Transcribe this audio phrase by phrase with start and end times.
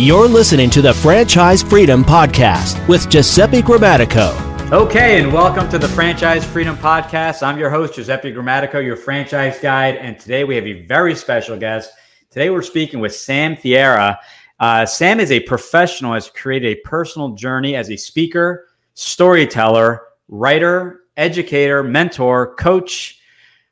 [0.00, 4.30] You're listening to the Franchise Freedom Podcast with Giuseppe Grammatico.
[4.70, 7.42] Okay, and welcome to the Franchise Freedom Podcast.
[7.42, 9.96] I'm your host, Giuseppe Grammatico, your franchise guide.
[9.96, 11.90] And today we have a very special guest.
[12.30, 14.18] Today we're speaking with Sam Thiera.
[14.60, 21.06] Uh, Sam is a professional, has created a personal journey as a speaker, storyteller, writer,
[21.16, 23.18] educator, mentor, coach,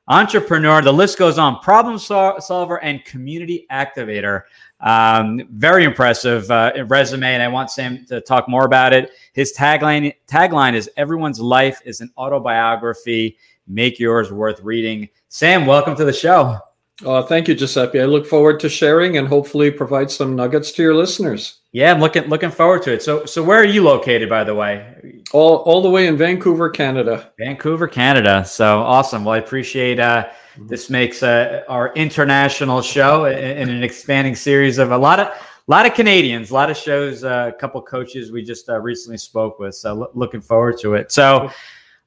[0.08, 0.82] entrepreneur.
[0.82, 1.60] The list goes on.
[1.60, 4.42] Problem solver and community activator.
[4.80, 9.10] Um, very impressive uh, resume, and I want Sam to talk more about it.
[9.32, 13.38] His tagline tagline is "Everyone's life is an autobiography.
[13.66, 16.58] Make yours worth reading." Sam, welcome to the show.
[17.04, 18.00] Uh, thank you, Giuseppe.
[18.00, 21.58] I look forward to sharing and hopefully provide some nuggets to your listeners.
[21.72, 23.02] Yeah, I'm looking looking forward to it.
[23.02, 25.20] So, so where are you located, by the way?
[25.32, 27.32] All all the way in Vancouver, Canada.
[27.38, 28.46] Vancouver, Canada.
[28.46, 29.26] So awesome.
[29.26, 30.00] Well, I appreciate.
[30.00, 30.28] Uh,
[30.58, 35.70] this makes uh, our international show in an expanding series of a lot of a
[35.70, 39.18] lot of Canadians, a lot of shows, uh, a couple coaches we just uh, recently
[39.18, 39.74] spoke with.
[39.74, 41.12] So lo- looking forward to it.
[41.12, 41.50] So,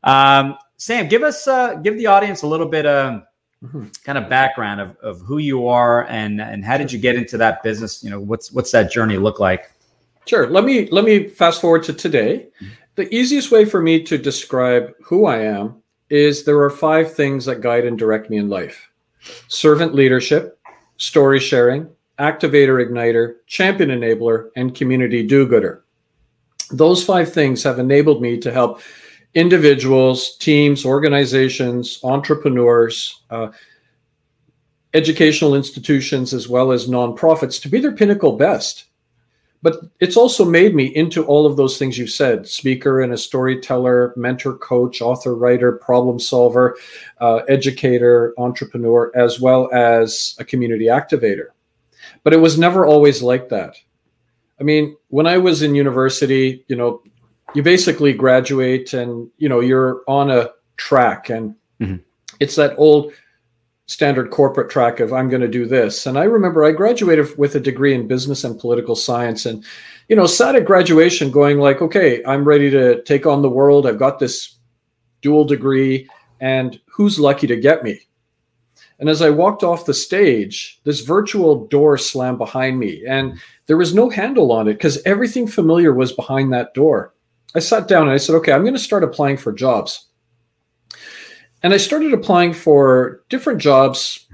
[0.03, 3.21] um, Sam, give us uh, give the audience a little bit of
[3.63, 3.85] mm-hmm.
[4.03, 7.37] kind of background of, of who you are and and how did you get into
[7.37, 8.03] that business?
[8.03, 9.71] You know, what's what's that journey look like?
[10.25, 10.47] Sure.
[10.49, 12.47] Let me let me fast forward to today.
[12.61, 12.73] Mm-hmm.
[12.95, 17.45] The easiest way for me to describe who I am is there are five things
[17.45, 18.89] that guide and direct me in life
[19.47, 20.59] servant leadership,
[20.97, 21.87] story sharing,
[22.19, 25.83] activator igniter, champion enabler, and community do gooder.
[26.71, 28.81] Those five things have enabled me to help
[29.35, 33.49] individuals, teams, organizations, entrepreneurs, uh,
[34.93, 38.85] educational institutions, as well as nonprofits to be their pinnacle best.
[39.61, 43.17] But it's also made me into all of those things you said speaker and a
[43.17, 46.77] storyteller mentor coach author writer problem solver
[47.19, 51.47] uh, educator entrepreneur as well as a community activator.
[52.23, 53.75] But it was never always like that.
[54.59, 57.01] I mean when i was in university you know
[57.53, 61.97] you basically graduate and you know you're on a track and mm-hmm.
[62.39, 63.13] it's that old
[63.89, 66.05] standard corporate track of I'm going to do this.
[66.05, 69.65] And I remember I graduated with a degree in business and political science and
[70.09, 73.87] you know sat at graduation going like okay, I'm ready to take on the world.
[73.87, 74.57] I've got this
[75.21, 76.07] dual degree
[76.39, 77.99] and who's lucky to get me?
[78.99, 83.77] And as I walked off the stage, this virtual door slammed behind me and there
[83.77, 87.13] was no handle on it because everything familiar was behind that door.
[87.55, 90.07] I sat down and I said, okay, I'm going to start applying for jobs.
[91.63, 94.27] And I started applying for different jobs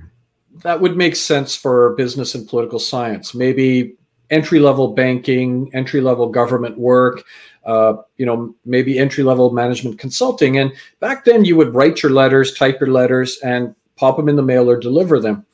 [0.63, 3.33] that would make sense for business and political science.
[3.33, 3.95] Maybe
[4.29, 7.23] entry level banking, entry level government work,
[7.65, 10.57] uh, you know, maybe entry level management consulting.
[10.57, 14.35] And back then, you would write your letters, type your letters, and pop them in
[14.35, 15.45] the mail or deliver them.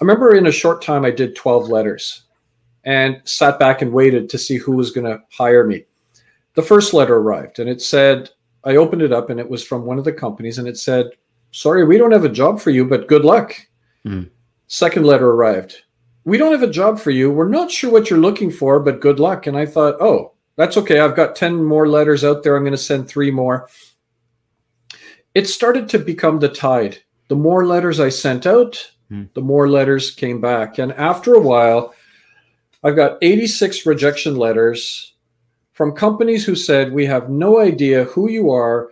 [0.00, 2.22] I remember in a short time, I did 12 letters
[2.84, 5.84] and sat back and waited to see who was going to hire me.
[6.54, 8.30] The first letter arrived and it said,
[8.64, 11.10] I opened it up and it was from one of the companies and it said,
[11.52, 13.54] Sorry, we don't have a job for you, but good luck.
[14.06, 14.30] Mm.
[14.68, 15.82] Second letter arrived.
[16.24, 17.30] We don't have a job for you.
[17.30, 19.46] We're not sure what you're looking for, but good luck.
[19.46, 21.00] And I thought, oh, that's okay.
[21.00, 22.56] I've got 10 more letters out there.
[22.56, 23.68] I'm going to send three more.
[25.34, 26.98] It started to become the tide.
[27.28, 29.32] The more letters I sent out, mm.
[29.34, 30.78] the more letters came back.
[30.78, 31.94] And after a while,
[32.84, 35.14] I've got 86 rejection letters
[35.80, 38.90] from companies who said, We have no idea who you are,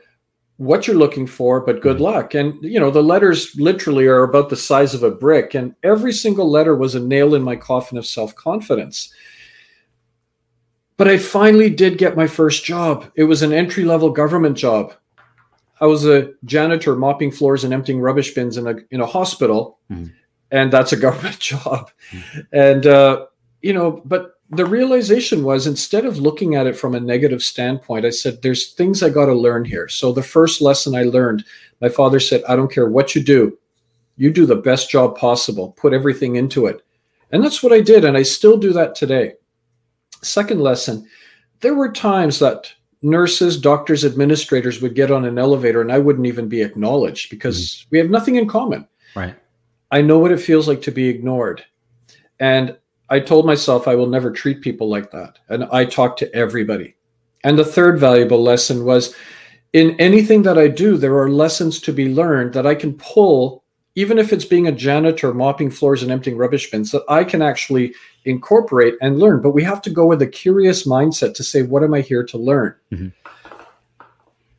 [0.57, 2.05] what you're looking for, but good mm-hmm.
[2.05, 2.35] luck.
[2.35, 5.55] And, you know, the letters literally are about the size of a brick.
[5.55, 9.13] And every single letter was a nail in my coffin of self confidence.
[10.97, 13.05] But I finally did get my first job.
[13.17, 14.95] It was an entry level government job.
[15.83, 19.79] I was a janitor mopping floors and emptying rubbish bins in a, in a hospital.
[19.91, 20.11] Mm.
[20.51, 21.91] And that's a government job.
[22.13, 22.47] Mm.
[22.51, 23.27] And, uh,
[23.61, 28.07] you know, but the realization was instead of looking at it from a negative standpoint,
[28.07, 29.89] I said, there's things I got to learn here.
[29.89, 31.45] So the first lesson I learned,
[31.81, 33.59] my father said, I don't care what you do,
[34.17, 36.85] you do the best job possible, put everything into it.
[37.31, 38.05] And that's what I did.
[38.05, 39.35] And I still do that today.
[40.23, 41.07] Second lesson,
[41.61, 42.73] there were times that
[43.03, 47.59] nurses, doctors, administrators would get on an elevator and I wouldn't even be acknowledged because
[47.59, 47.89] mm-hmm.
[47.91, 48.89] we have nothing in common.
[49.15, 49.37] Right.
[49.91, 51.65] I know what it feels like to be ignored.
[52.41, 52.77] And
[53.11, 55.39] I told myself I will never treat people like that.
[55.49, 56.95] And I talk to everybody.
[57.45, 59.15] And the third valuable lesson was
[59.73, 63.65] in anything that I do, there are lessons to be learned that I can pull,
[63.95, 67.43] even if it's being a janitor, mopping floors and emptying rubbish bins, that I can
[67.43, 67.95] actually
[68.25, 69.41] incorporate and learn.
[69.41, 72.25] But we have to go with a curious mindset to say, what am I here
[72.25, 72.75] to learn?
[72.93, 73.09] Mm-hmm.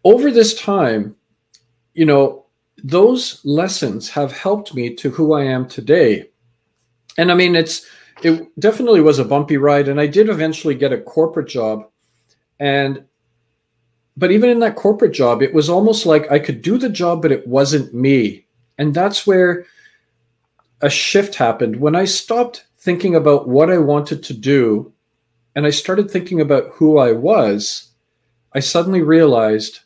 [0.04, 1.16] Over this time,
[1.94, 2.46] you know,
[2.84, 6.30] those lessons have helped me to who I am today.
[7.18, 7.86] And I mean, it's,
[8.24, 9.88] it definitely was a bumpy ride.
[9.88, 11.88] And I did eventually get a corporate job.
[12.60, 13.06] And,
[14.18, 17.22] but even in that corporate job, it was almost like I could do the job,
[17.22, 18.46] but it wasn't me.
[18.78, 19.66] And that's where
[20.82, 24.94] a shift happened when I stopped thinking about what I wanted to do
[25.56, 27.90] and I started thinking about who I was.
[28.54, 29.80] I suddenly realized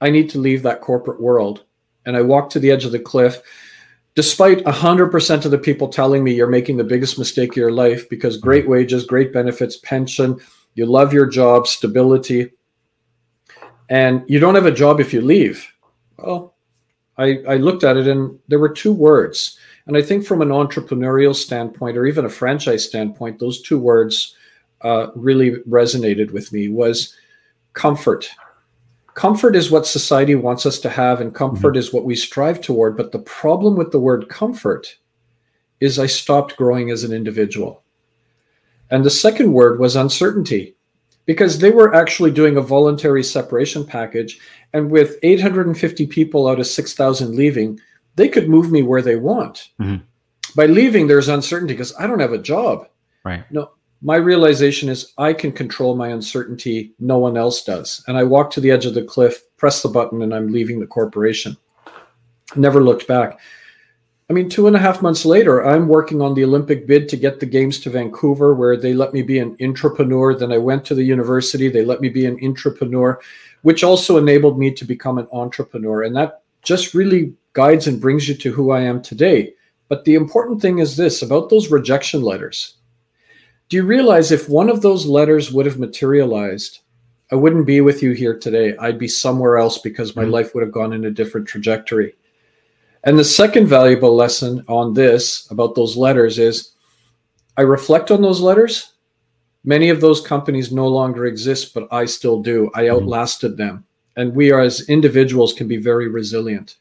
[0.00, 1.64] I need to leave that corporate world.
[2.04, 3.42] And I walked to the edge of the cliff
[4.16, 8.08] despite 100% of the people telling me you're making the biggest mistake of your life
[8.08, 8.72] because great mm-hmm.
[8.72, 10.40] wages, great benefits, pension,
[10.74, 12.50] you love your job, stability,
[13.88, 15.70] and you don't have a job if you leave.
[16.18, 16.54] Well,
[17.18, 19.58] I, I looked at it and there were two words.
[19.86, 24.34] And I think from an entrepreneurial standpoint or even a franchise standpoint, those two words
[24.80, 27.14] uh, really resonated with me was
[27.74, 28.28] comfort
[29.16, 31.78] comfort is what society wants us to have and comfort mm-hmm.
[31.78, 34.96] is what we strive toward but the problem with the word comfort
[35.80, 37.82] is i stopped growing as an individual
[38.90, 40.76] and the second word was uncertainty
[41.24, 44.38] because they were actually doing a voluntary separation package
[44.74, 47.80] and with 850 people out of 6000 leaving
[48.16, 50.04] they could move me where they want mm-hmm.
[50.54, 52.86] by leaving there's uncertainty because i don't have a job
[53.24, 53.70] right no
[54.02, 56.92] my realization is I can control my uncertainty.
[56.98, 58.04] No one else does.
[58.06, 60.80] And I walk to the edge of the cliff, press the button, and I'm leaving
[60.80, 61.56] the corporation.
[62.54, 63.40] Never looked back.
[64.28, 67.16] I mean, two and a half months later, I'm working on the Olympic bid to
[67.16, 70.34] get the games to Vancouver, where they let me be an entrepreneur.
[70.34, 73.20] Then I went to the university, they let me be an entrepreneur,
[73.62, 76.02] which also enabled me to become an entrepreneur.
[76.02, 79.54] And that just really guides and brings you to who I am today.
[79.88, 82.75] But the important thing is this about those rejection letters
[83.68, 86.80] do you realize if one of those letters would have materialized,
[87.32, 88.76] I wouldn't be with you here today.
[88.76, 90.32] I'd be somewhere else because my mm-hmm.
[90.32, 92.14] life would have gone in a different trajectory.
[93.02, 96.72] And the second valuable lesson on this about those letters is
[97.56, 98.92] I reflect on those letters.
[99.64, 102.70] Many of those companies no longer exist, but I still do.
[102.74, 102.96] I mm-hmm.
[102.96, 103.84] outlasted them.
[104.16, 106.76] And we are, as individuals, can be very resilient.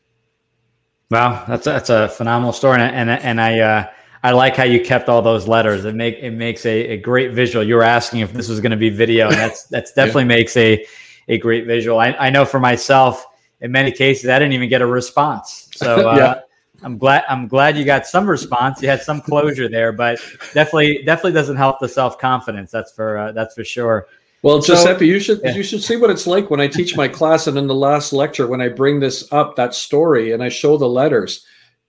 [1.11, 3.87] Wow, that's a, that's a phenomenal story, and and, and I uh,
[4.25, 5.85] I like how you kept all those letters.
[5.85, 7.63] It make it makes a, a great visual.
[7.63, 10.39] You were asking if this was going to be video, and that's that's definitely yeah.
[10.39, 10.83] makes a
[11.27, 11.99] a great visual.
[11.99, 13.23] I, I know for myself,
[13.61, 15.69] in many cases, I didn't even get a response.
[15.75, 16.41] So uh, yeah.
[16.81, 18.81] I'm glad I'm glad you got some response.
[18.81, 20.17] You had some closure there, but
[20.55, 22.71] definitely definitely doesn't help the self confidence.
[22.71, 24.07] That's for uh, that's for sure.
[24.41, 25.53] Well, so, Giuseppe, you should yeah.
[25.53, 28.11] you should see what it's like when I teach my class, and in the last
[28.11, 31.45] lecture, when I bring this up, that story, and I show the letters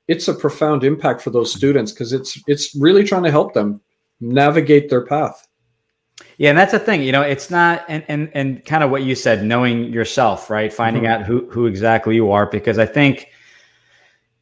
[0.08, 3.81] it's a profound impact for those students because it's it's really trying to help them
[4.20, 5.47] navigate their path.
[6.38, 9.03] Yeah, and that's the thing, you know, it's not and and and kind of what
[9.03, 10.73] you said, knowing yourself, right?
[10.73, 11.23] Finding mm-hmm.
[11.23, 13.29] out who who exactly you are because I think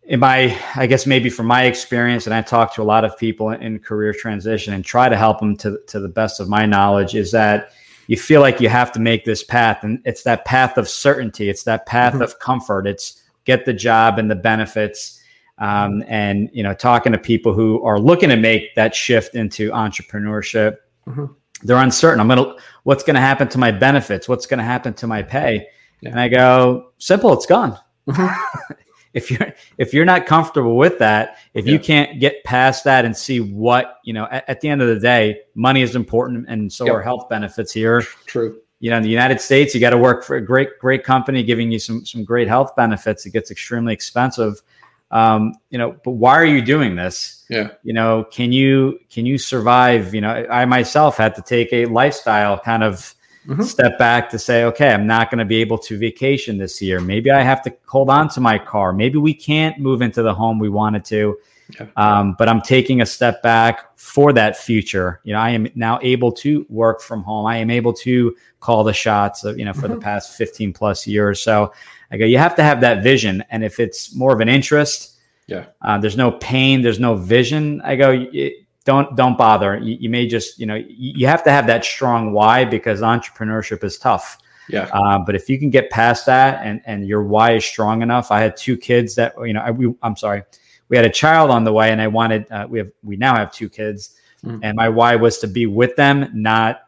[0.04, 3.16] in my I guess maybe from my experience and I talk to a lot of
[3.16, 6.66] people in career transition and try to help them to to the best of my
[6.66, 7.70] knowledge is that
[8.06, 11.48] you feel like you have to make this path and it's that path of certainty,
[11.48, 12.22] it's that path mm-hmm.
[12.22, 15.20] of comfort, it's get the job and the benefits
[15.58, 19.70] um, and you know talking to people who are looking to make that shift into
[19.70, 21.26] entrepreneurship mm-hmm.
[21.62, 25.22] they're uncertain i'm gonna what's gonna happen to my benefits what's gonna happen to my
[25.22, 25.66] pay
[26.00, 26.10] yeah.
[26.10, 27.78] and i go simple it's gone
[28.08, 28.74] mm-hmm.
[29.14, 31.72] if you're if you're not comfortable with that if yeah.
[31.72, 34.88] you can't get past that and see what you know at, at, the end of
[34.88, 36.94] the day money is important and so yep.
[36.94, 40.24] are health benefits here true you know in the united states you got to work
[40.24, 43.92] for a great great company giving you some some great health benefits it gets extremely
[43.94, 44.60] expensive
[45.10, 47.44] um, you know, but why are you doing this?
[47.48, 47.70] Yeah.
[47.82, 50.14] You know, can you can you survive?
[50.14, 53.14] You know, I myself had to take a lifestyle kind of
[53.46, 53.62] mm-hmm.
[53.62, 57.00] step back to say, okay, I'm not going to be able to vacation this year.
[57.00, 58.92] Maybe I have to hold on to my car.
[58.92, 61.36] Maybe we can't move into the home we wanted to.
[61.78, 61.86] Yeah.
[61.96, 65.20] Um, but I'm taking a step back for that future.
[65.24, 67.46] You know, I am now able to work from home.
[67.46, 69.44] I am able to call the shots.
[69.44, 69.94] Of, you know, for mm-hmm.
[69.94, 71.42] the past 15 plus years.
[71.42, 71.72] So
[72.10, 73.42] I go, you have to have that vision.
[73.50, 77.80] And if it's more of an interest, yeah, uh, there's no pain, there's no vision.
[77.82, 78.26] I go,
[78.84, 79.78] don't don't bother.
[79.78, 83.84] You, you, may just, you know, you have to have that strong why because entrepreneurship
[83.84, 84.38] is tough.
[84.68, 84.88] Yeah.
[84.92, 88.30] Uh, but if you can get past that and and your why is strong enough,
[88.30, 90.42] I had two kids that you know, I, we, I'm sorry,
[90.88, 93.34] we had a child on the way, and I wanted uh, we have we now
[93.36, 94.60] have two kids, mm.
[94.62, 96.82] and my why was to be with them, not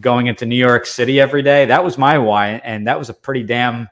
[0.00, 1.64] going into New York City every day.
[1.64, 3.88] That was my why, and that was a pretty damn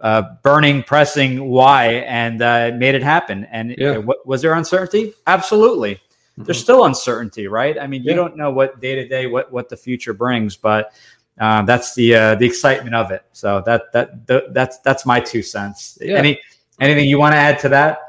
[0.00, 3.44] uh, burning, pressing why, and uh, made it happen.
[3.50, 3.98] And yeah.
[3.98, 5.14] what, was there uncertainty?
[5.26, 5.94] Absolutely.
[5.94, 6.44] Mm-hmm.
[6.44, 7.78] There's still uncertainty, right?
[7.78, 10.92] I mean, you don't know what day to day what what the future brings, but
[11.40, 13.22] uh, that's the uh, the excitement of it.
[13.32, 15.98] So that that that's that's my two cents.
[16.00, 16.16] Yeah.
[16.16, 16.40] Any
[16.80, 18.00] anything you want to add to that?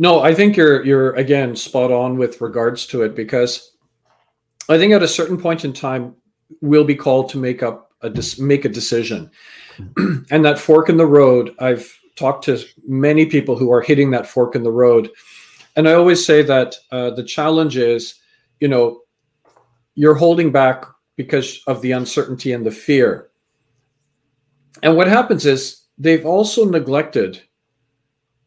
[0.00, 3.76] No, I think you're you're again spot on with regards to it because
[4.70, 6.14] I think at a certain point in time,
[6.62, 9.30] we'll be called to make up a make a decision,
[10.30, 11.54] and that fork in the road.
[11.58, 15.10] I've talked to many people who are hitting that fork in the road,
[15.76, 18.14] and I always say that uh, the challenge is,
[18.58, 19.02] you know,
[19.96, 23.28] you're holding back because of the uncertainty and the fear.
[24.82, 27.42] And what happens is they've also neglected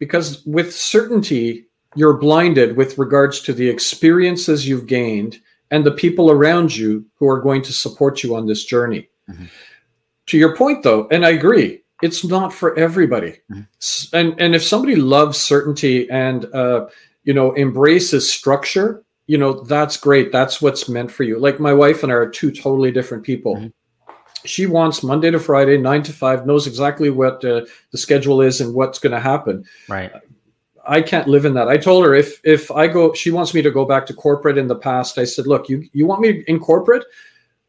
[0.03, 5.39] because with certainty you're blinded with regards to the experiences you've gained
[5.71, 9.09] and the people around you who are going to support you on this journey.
[9.29, 9.45] Mm-hmm.
[10.27, 13.39] To your point, though, and I agree, it's not for everybody.
[13.51, 14.15] Mm-hmm.
[14.15, 16.87] And and if somebody loves certainty and uh,
[17.23, 20.31] you know embraces structure, you know that's great.
[20.31, 21.39] That's what's meant for you.
[21.39, 23.55] Like my wife and I are two totally different people.
[23.55, 23.67] Mm-hmm.
[24.45, 28.61] She wants Monday to Friday, nine to five, knows exactly what uh, the schedule is
[28.61, 29.65] and what's going to happen.
[29.87, 30.11] Right.
[30.85, 31.69] I can't live in that.
[31.69, 34.57] I told her if if I go, she wants me to go back to corporate
[34.57, 35.17] in the past.
[35.17, 37.05] I said, look, you you want me in corporate?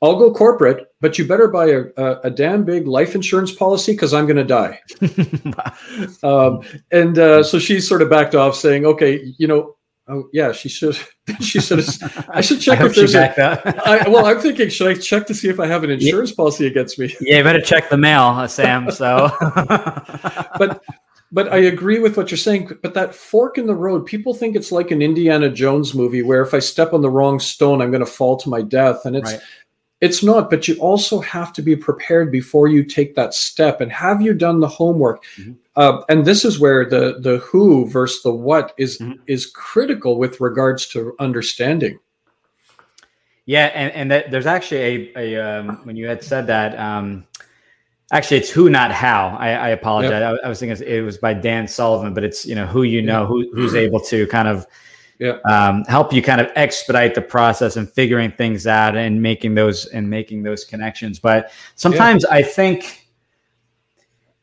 [0.02, 3.92] I'll go corporate, but you better buy a, a, a damn big life insurance policy
[3.92, 4.80] because I'm going to die.
[6.22, 9.76] um, and uh, so she sort of backed off, saying, "Okay, you know,
[10.08, 10.96] oh yeah, she should.
[11.40, 11.84] she should.
[12.28, 13.82] I should check I if there's a.
[13.88, 16.36] I, well, I'm thinking, should I check to see if I have an insurance yeah.
[16.36, 17.14] policy against me?
[17.20, 18.90] Yeah, you better check the mail, uh, Sam.
[18.90, 19.30] So,
[20.58, 20.82] but
[21.32, 22.70] but I agree with what you're saying.
[22.82, 26.42] But that fork in the road, people think it's like an Indiana Jones movie where
[26.42, 29.16] if I step on the wrong stone, I'm going to fall to my death, and
[29.16, 29.40] it's right.
[30.04, 30.50] It's not.
[30.50, 33.80] But you also have to be prepared before you take that step.
[33.80, 35.24] And have you done the homework?
[35.36, 35.52] Mm-hmm.
[35.76, 39.20] Uh, and this is where the the who versus the what is mm-hmm.
[39.26, 41.98] is critical with regards to understanding.
[43.46, 46.78] Yeah, and and that, there's actually a, a um, when you had said that.
[46.78, 47.26] Um,
[48.12, 49.34] Actually, it's who, not how.
[49.40, 50.20] I, I apologize.
[50.20, 50.40] Yep.
[50.42, 53.00] I, I, was thinking it was by Dan Sullivan, but it's you know who you
[53.00, 54.66] know, who, who's able to kind of
[55.24, 55.38] yeah.
[55.50, 59.86] um, help you kind of expedite the process and figuring things out and making those
[59.86, 61.18] and making those connections.
[61.18, 62.36] But sometimes yeah.
[62.36, 63.08] I think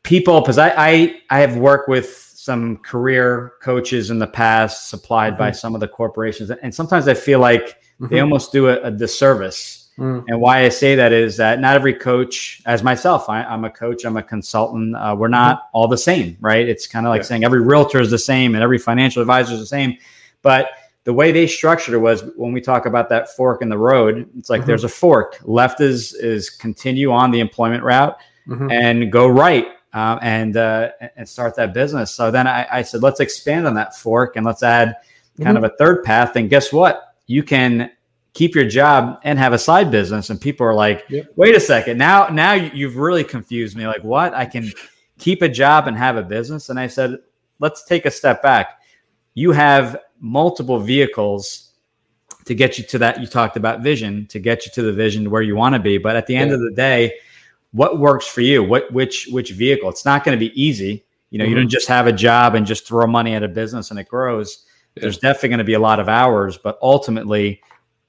[0.02, 5.34] people, because I, I I have worked with some career coaches in the past, supplied
[5.34, 5.42] mm-hmm.
[5.42, 8.08] by some of the corporations, and sometimes I feel like mm-hmm.
[8.08, 10.24] they almost do a, a disservice Mm.
[10.28, 13.70] And why I say that is that not every coach, as myself, I, am a
[13.70, 14.96] coach, I'm a consultant.
[14.96, 15.66] Uh, we're not mm.
[15.74, 16.66] all the same, right?
[16.66, 17.26] It's kind of like yeah.
[17.26, 19.98] saying every realtor is the same and every financial advisor is the same.
[20.42, 20.70] But
[21.04, 24.28] the way they structured it was when we talk about that fork in the road,
[24.38, 24.68] it's like mm-hmm.
[24.68, 25.38] there's a fork.
[25.42, 28.70] Left is is continue on the employment route, mm-hmm.
[28.70, 32.14] and go right um, and uh, and start that business.
[32.14, 34.96] So then I, I, said, let's expand on that fork and let's add
[35.38, 35.64] kind mm-hmm.
[35.64, 36.36] of a third path.
[36.36, 37.14] And guess what?
[37.26, 37.90] You can
[38.34, 41.26] keep your job and have a side business and people are like yep.
[41.36, 44.72] wait a second now now you've really confused me like what i can
[45.18, 47.18] keep a job and have a business and i said
[47.58, 48.80] let's take a step back
[49.34, 51.72] you have multiple vehicles
[52.44, 55.28] to get you to that you talked about vision to get you to the vision
[55.30, 56.54] where you want to be but at the end yeah.
[56.54, 57.12] of the day
[57.72, 61.38] what works for you what which which vehicle it's not going to be easy you
[61.38, 61.50] know mm-hmm.
[61.50, 64.08] you don't just have a job and just throw money at a business and it
[64.08, 64.64] grows
[64.94, 65.02] yeah.
[65.02, 67.60] there's definitely going to be a lot of hours but ultimately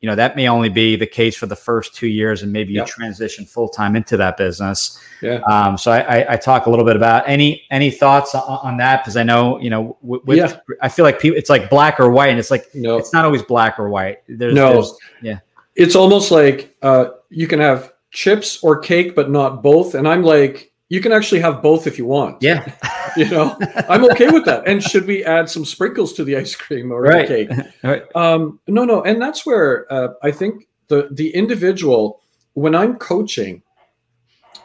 [0.03, 2.73] you know that may only be the case for the first two years and maybe
[2.73, 2.85] yep.
[2.85, 4.99] you transition full time into that business.
[5.21, 5.35] Yeah.
[5.49, 8.77] Um, so I, I, I, talk a little bit about any any thoughts on, on
[8.77, 9.01] that?
[9.01, 10.59] Because i know you know with, yeah.
[10.81, 12.97] i feel like people it's like black or white and it's like no.
[12.97, 14.19] it's not always black or white.
[14.27, 14.73] There's no.
[14.73, 15.39] there's, yeah.
[15.75, 19.95] It's almost like uh, you can have chips or cake but not both.
[19.95, 22.37] And i'm like you can actually have both if you want.
[22.39, 22.71] Yeah.
[23.17, 23.57] you know,
[23.89, 24.67] I'm okay with that.
[24.67, 27.27] And should we add some sprinkles to the ice cream or right.
[27.27, 27.65] the cake?
[27.83, 28.03] right.
[28.15, 29.01] Um, no, no.
[29.01, 32.21] And that's where uh, I think the, the individual,
[32.53, 33.63] when I'm coaching,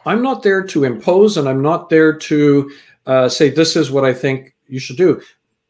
[0.04, 2.70] I'm not there to impose and I'm not there to
[3.06, 5.22] uh, say, this is what I think you should do.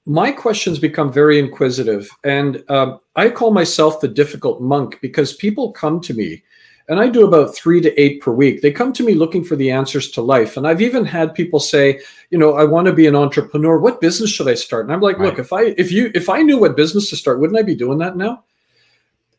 [0.07, 2.11] My questions become very inquisitive.
[2.25, 6.43] And um, I call myself the difficult monk because people come to me
[6.89, 8.63] and I do about three to eight per week.
[8.63, 10.57] They come to me looking for the answers to life.
[10.57, 13.79] And I've even had people say, you know, I want to be an entrepreneur.
[13.79, 14.87] What business should I start?
[14.87, 15.27] And I'm like, right.
[15.27, 17.75] look, if I if you if I knew what business to start, wouldn't I be
[17.75, 18.45] doing that now?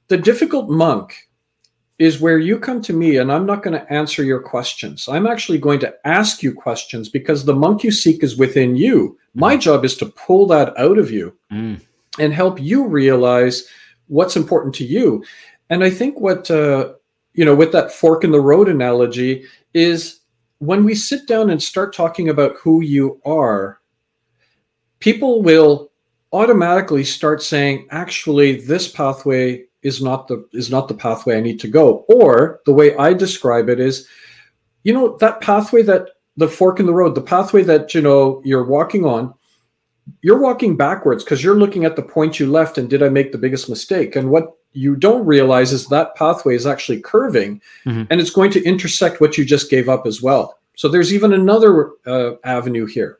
[0.09, 1.29] The difficult monk
[1.97, 5.09] is where you come to me and I'm not going to answer your questions.
[5.09, 9.17] I'm actually going to ask you questions because the monk you seek is within you.
[9.33, 9.61] My mm.
[9.61, 11.79] job is to pull that out of you mm.
[12.17, 13.67] and help you realize
[14.07, 15.23] what's important to you.
[15.69, 16.93] And I think what uh,
[17.39, 20.19] you know, with that fork in the road analogy, is
[20.57, 23.79] when we sit down and start talking about who you are,
[24.99, 25.89] people will
[26.33, 31.61] automatically start saying, actually, this pathway is not the is not the pathway I need
[31.61, 32.03] to go.
[32.09, 34.05] Or the way I describe it is,
[34.83, 38.41] you know, that pathway that the fork in the road, the pathway that you know
[38.43, 39.33] you're walking on,
[40.21, 43.31] you're walking backwards because you're looking at the point you left and did I make
[43.31, 44.15] the biggest mistake?
[44.15, 48.03] And what you don't realize is that pathway is actually curving mm-hmm.
[48.09, 50.59] and it's going to intersect what you just gave up as well.
[50.75, 53.19] So there's even another uh, avenue here.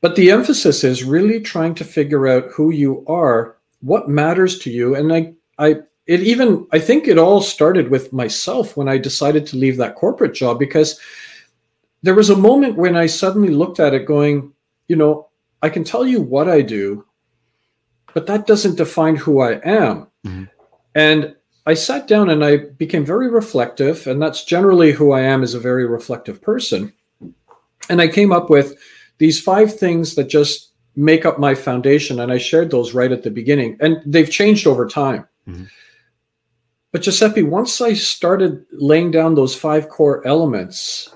[0.00, 4.70] But the emphasis is really trying to figure out who you are, what matters to
[4.70, 4.94] you.
[4.94, 9.46] And I, I, it even, I think it all started with myself when I decided
[9.48, 10.98] to leave that corporate job because
[12.02, 14.52] there was a moment when I suddenly looked at it going,
[14.86, 15.27] you know,
[15.62, 17.04] I can tell you what I do,
[18.14, 20.06] but that doesn't define who I am.
[20.26, 20.44] Mm-hmm.
[20.94, 21.34] And
[21.66, 25.54] I sat down and I became very reflective, and that's generally who I am as
[25.54, 26.92] a very reflective person.
[27.90, 28.74] And I came up with
[29.18, 33.22] these five things that just make up my foundation, and I shared those right at
[33.22, 35.26] the beginning, and they've changed over time.
[35.46, 35.64] Mm-hmm.
[36.90, 41.14] But Giuseppe, once I started laying down those five core elements,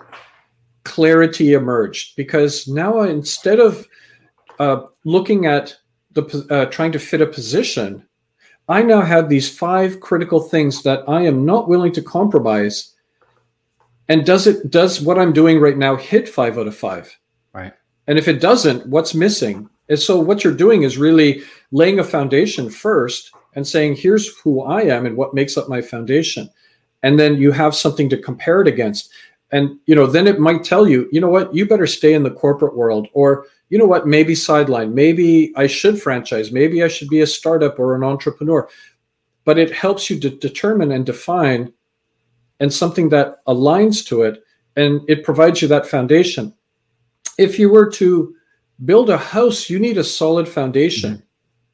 [0.85, 3.87] clarity emerged because now instead of
[4.63, 5.77] uh, looking at
[6.13, 8.07] the uh, trying to fit a position,
[8.69, 12.95] I now have these five critical things that I am not willing to compromise.
[14.09, 17.19] And does it does what I'm doing right now hit five out of five?
[17.53, 17.73] Right.
[18.07, 19.69] And if it doesn't, what's missing?
[19.89, 21.43] And so what you're doing is really
[21.73, 25.83] laying a foundation first and saying, here's who I am and what makes up my
[25.83, 26.49] foundation.
[27.03, 29.11] And then you have something to compare it against.
[29.51, 32.23] And you know, then it might tell you, you know what, you better stay in
[32.23, 36.89] the corporate world, or you know what, maybe sideline, maybe I should franchise, maybe I
[36.89, 38.69] should be a startup or an entrepreneur.
[39.47, 41.73] But it helps you to determine and define
[42.61, 44.45] and something that aligns to it,
[44.77, 46.53] and it provides you that foundation.
[47.39, 48.35] If you were to
[48.85, 51.15] build a house, you need a solid foundation.
[51.15, 51.27] Mm-hmm.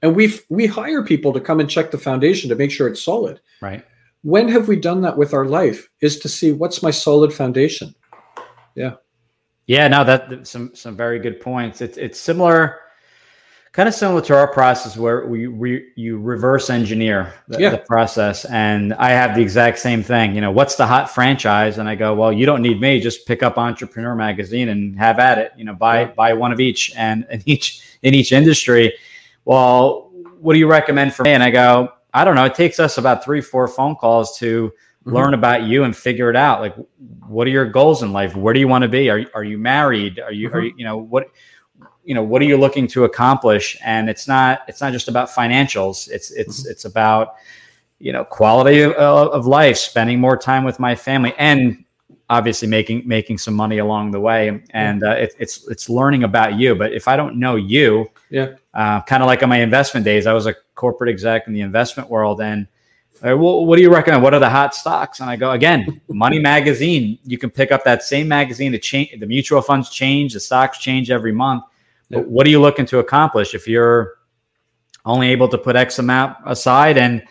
[0.03, 3.03] And we we hire people to come and check the foundation to make sure it's
[3.03, 3.41] solid.
[3.61, 3.85] Right.
[4.23, 5.91] When have we done that with our life?
[6.01, 7.93] Is to see what's my solid foundation.
[8.77, 8.95] Yeah.
[9.69, 11.83] Yeah, no, that some some very good points.
[11.83, 12.81] It's it's similar,
[13.73, 17.69] kind of similar to our process where we, we you reverse engineer the, yeah.
[17.69, 20.35] the, process, and I have the exact same thing.
[20.35, 21.77] You know, what's the hot franchise?
[21.77, 22.99] And I go, well, you don't need me.
[22.99, 25.53] Just pick up Entrepreneur Magazine and have at it.
[25.55, 26.13] You know, buy yeah.
[26.13, 28.95] buy one of each, and in each in each industry.
[29.45, 31.33] Well, what do you recommend for me?
[31.33, 32.47] And I go, I don't know.
[32.47, 34.73] It takes us about three, four phone calls to
[35.09, 35.17] mm-hmm.
[35.17, 36.61] learn about you and figure it out.
[36.61, 36.77] Like,
[37.27, 38.37] what are your goals in life?
[38.37, 39.11] Where do you want to be?
[39.11, 40.21] Are, are you married?
[40.21, 40.57] Are you, mm-hmm.
[40.57, 41.31] are you, you know, what,
[42.05, 43.77] you know, what are you looking to accomplish?
[43.85, 46.09] And it's not, it's not just about financials.
[46.09, 46.71] It's, it's, mm-hmm.
[46.71, 47.35] it's about,
[47.99, 51.85] you know, quality of, of life, spending more time with my family and
[52.31, 54.63] obviously making, making some money along the way.
[54.71, 56.75] And uh, it, it's, it's learning about you.
[56.75, 60.27] But if I don't know you, yeah, uh, kind of like in my investment days,
[60.27, 62.69] I was a corporate exec in the investment world and
[63.23, 64.23] well, what do you recommend?
[64.23, 65.21] What are the hot stocks?
[65.21, 67.19] And I go again, Money Magazine.
[67.25, 68.73] You can pick up that same magazine.
[68.73, 71.65] The change, the mutual funds change, the stocks change every month.
[72.11, 74.15] But what are you looking to accomplish if you're
[75.05, 77.23] only able to put X amount aside and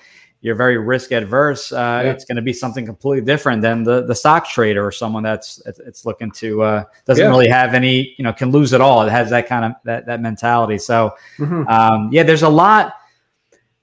[0.41, 1.71] you're very risk adverse?
[1.71, 2.03] Uh.
[2.05, 5.61] It's going to be something completely different than the the stock trader or someone that's
[5.65, 7.29] it's looking to uh, doesn't yeah.
[7.29, 9.03] really have any you know can lose it all.
[9.03, 10.77] It has that kind of that that mentality.
[10.77, 11.67] So mm-hmm.
[11.67, 12.93] um, yeah, there's a lot.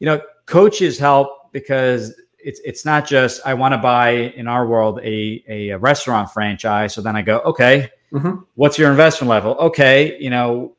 [0.00, 4.66] You know, coaches help because it's it's not just I want to buy in our
[4.66, 6.92] world a, a, a restaurant franchise.
[6.92, 8.42] So then I go, okay, mm-hmm.
[8.56, 9.52] what's your investment level?
[9.54, 10.76] Okay, you know,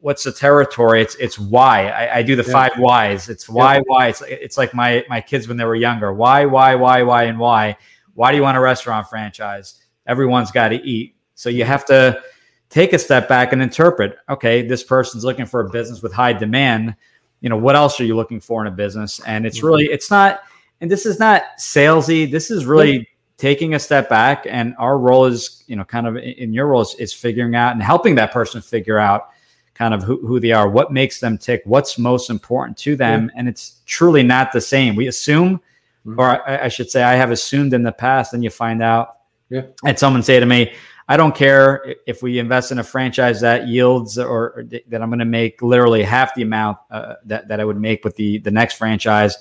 [0.00, 1.00] what's the territory?
[1.00, 2.52] It's it's why I, I do the yeah.
[2.52, 3.30] five whys.
[3.30, 3.82] It's why yeah.
[3.86, 4.08] why.
[4.08, 6.12] It's it's like my my kids when they were younger.
[6.12, 7.78] Why why why why and why?
[8.14, 9.80] Why do you want a restaurant franchise?
[10.06, 12.20] Everyone's got to eat, so you have to
[12.68, 14.18] take a step back and interpret.
[14.28, 16.96] Okay, this person's looking for a business with high demand
[17.42, 20.10] you know what else are you looking for in a business and it's really it's
[20.10, 20.44] not
[20.80, 25.26] and this is not salesy this is really taking a step back and our role
[25.26, 28.32] is you know kind of in your role is, is figuring out and helping that
[28.32, 29.30] person figure out
[29.74, 33.24] kind of who, who they are what makes them tick what's most important to them
[33.24, 33.38] yeah.
[33.38, 35.60] and it's truly not the same we assume
[36.06, 36.18] mm-hmm.
[36.18, 39.16] or I, I, should say i have assumed in the past and you find out
[39.50, 39.62] yeah.
[39.84, 40.72] and someone say to me
[41.08, 45.10] I don't care if we invest in a franchise that yields or, or that I'm
[45.10, 48.38] going to make literally half the amount uh, that, that I would make with the,
[48.38, 49.36] the next franchise.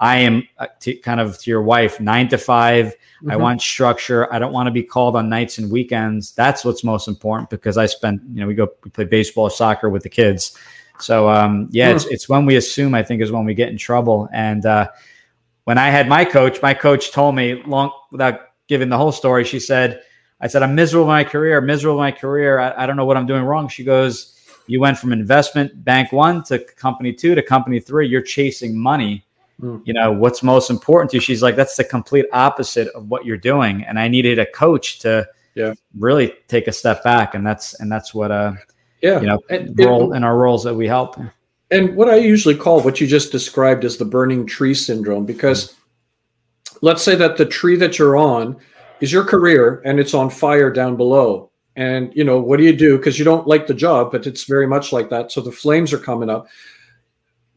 [0.00, 3.30] I am uh, to, kind of to your wife, nine to 5 mm-hmm.
[3.30, 4.32] I want structure.
[4.32, 6.32] I don't want to be called on nights and weekends.
[6.32, 9.88] That's what's most important because I spend, you know, we go, we play baseball, soccer
[9.88, 10.58] with the kids.
[10.98, 11.96] So, um, yeah, mm.
[11.96, 14.28] it's, it's when we assume, I think, is when we get in trouble.
[14.32, 14.88] And uh,
[15.64, 19.44] when I had my coach, my coach told me long without giving the whole story,
[19.44, 20.02] she said,
[20.42, 22.58] I said, I'm miserable in my career, miserable in my career.
[22.58, 23.68] I, I don't know what I'm doing wrong.
[23.68, 28.08] She goes, You went from investment bank one to company two to company three.
[28.08, 29.24] You're chasing money.
[29.60, 29.82] Mm.
[29.84, 31.20] You know, what's most important to you?
[31.20, 33.84] She's like, That's the complete opposite of what you're doing.
[33.84, 35.74] And I needed a coach to yeah.
[35.98, 37.34] really take a step back.
[37.34, 38.52] And that's and that's what uh
[39.00, 39.20] yeah.
[39.20, 41.16] you know And- role in our roles that we help.
[41.70, 45.74] and what I usually call what you just described as the burning tree syndrome, because
[46.80, 48.56] let's say that the tree that you're on
[49.02, 51.50] is your career and it's on fire down below.
[51.74, 52.96] And you know, what do you do?
[52.96, 55.32] Because you don't like the job, but it's very much like that.
[55.32, 56.46] So the flames are coming up.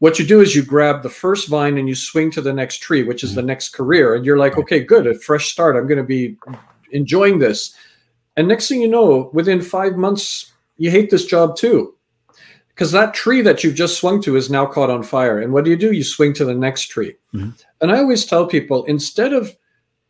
[0.00, 2.78] What you do is you grab the first vine and you swing to the next
[2.78, 4.14] tree, which is the next career.
[4.14, 5.76] And you're like, okay, good, a fresh start.
[5.76, 6.36] I'm going to be
[6.90, 7.74] enjoying this.
[8.36, 11.94] And next thing you know, within five months, you hate this job too
[12.76, 15.40] because that tree that you've just swung to is now caught on fire.
[15.40, 15.92] And what do you do?
[15.92, 17.14] You swing to the next tree.
[17.32, 17.54] Mhm.
[17.80, 19.56] And I always tell people instead of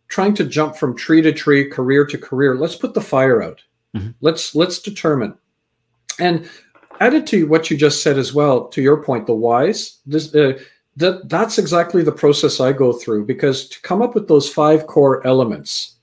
[0.09, 3.63] trying to jump from tree to tree, career to career, let's put the fire out.
[3.97, 4.15] Mhm.
[4.21, 5.35] Let's let's determine.
[6.19, 6.49] And
[7.01, 9.99] added to what you just said as well, to your point, the whys.
[10.07, 10.59] This uh,
[10.97, 14.87] that that's exactly the process I go through because to come up with those five
[14.87, 15.97] core elements,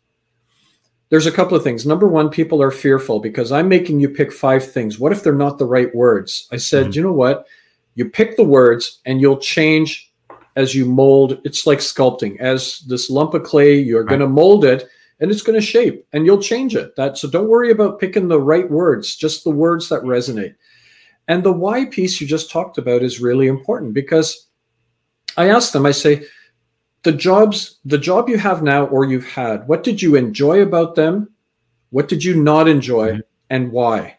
[1.09, 1.85] there's a couple of things.
[1.85, 4.99] Number one, people are fearful because I'm making you pick five things.
[4.99, 6.47] What if they're not the right words?
[6.51, 6.95] I said, Mhm.
[6.95, 7.47] you know what?
[7.95, 10.11] You pick the words and you'll change
[10.55, 11.39] as you mold.
[11.43, 12.39] It's like sculpting.
[12.39, 14.87] As this lump of clay, you're going to mold it
[15.19, 16.95] and it's going to shape and you'll change it.
[16.95, 20.55] That so don't worry about picking the right words, just the words that resonate.
[21.27, 24.47] And the why piece you just talked about is really important because
[25.37, 26.25] I ask them, I say,
[27.03, 30.95] the jobs the job you have now or you've had what did you enjoy about
[30.95, 31.29] them
[31.89, 33.21] what did you not enjoy Mhm.
[33.49, 34.15] and why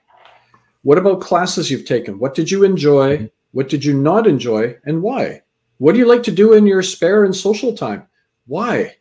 [0.83, 3.31] what about classes you've taken what did you enjoy Mhm.
[3.53, 5.41] what did you not enjoy and why
[5.79, 8.07] what do you like to do in your spare and social time
[8.47, 8.95] why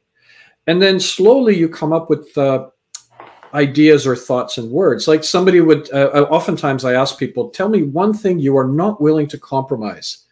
[0.67, 2.67] and then slowly you come up with uh,
[3.53, 7.69] ideas or thoughts and words like somebody would uh, uh, oftentimes i ask people tell
[7.69, 10.25] me one thing you are not willing to compromise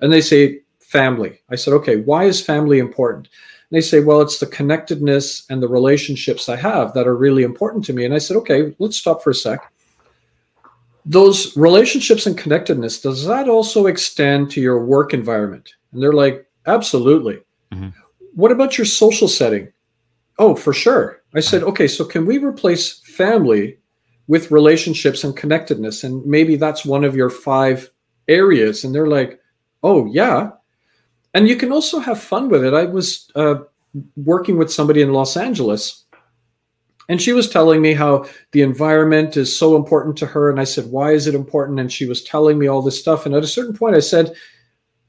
[0.00, 0.60] and they say
[0.94, 1.40] family.
[1.50, 3.26] I said, okay, why is family important?
[3.68, 7.42] And they say, well, it's the connectedness and the relationships I have that are really
[7.42, 8.04] important to me.
[8.04, 9.58] And I said, okay, let's stop for a sec.
[11.04, 15.74] Those relationships and connectedness, does that also extend to your work environment?
[15.92, 17.40] And they're like, absolutely.
[17.72, 17.92] Mhm.
[18.34, 19.72] What about your social setting?
[20.38, 21.22] Oh, for sure.
[21.34, 23.78] I said, okay, so can we replace family
[24.26, 26.02] with relationships and connectedness?
[26.04, 27.90] And maybe that's one of your five
[28.26, 28.82] areas.
[28.82, 29.40] And they're like,
[29.82, 30.50] oh, yeah
[31.34, 32.72] and you can also have fun with it.
[32.72, 33.56] I was uh,
[34.16, 36.03] working with somebody in Los Angeles,
[37.08, 40.50] and she was telling me how the environment is so important to her.
[40.50, 41.80] And I said, Why is it important?
[41.80, 43.26] And she was telling me all this stuff.
[43.26, 44.34] And at a certain point, I said,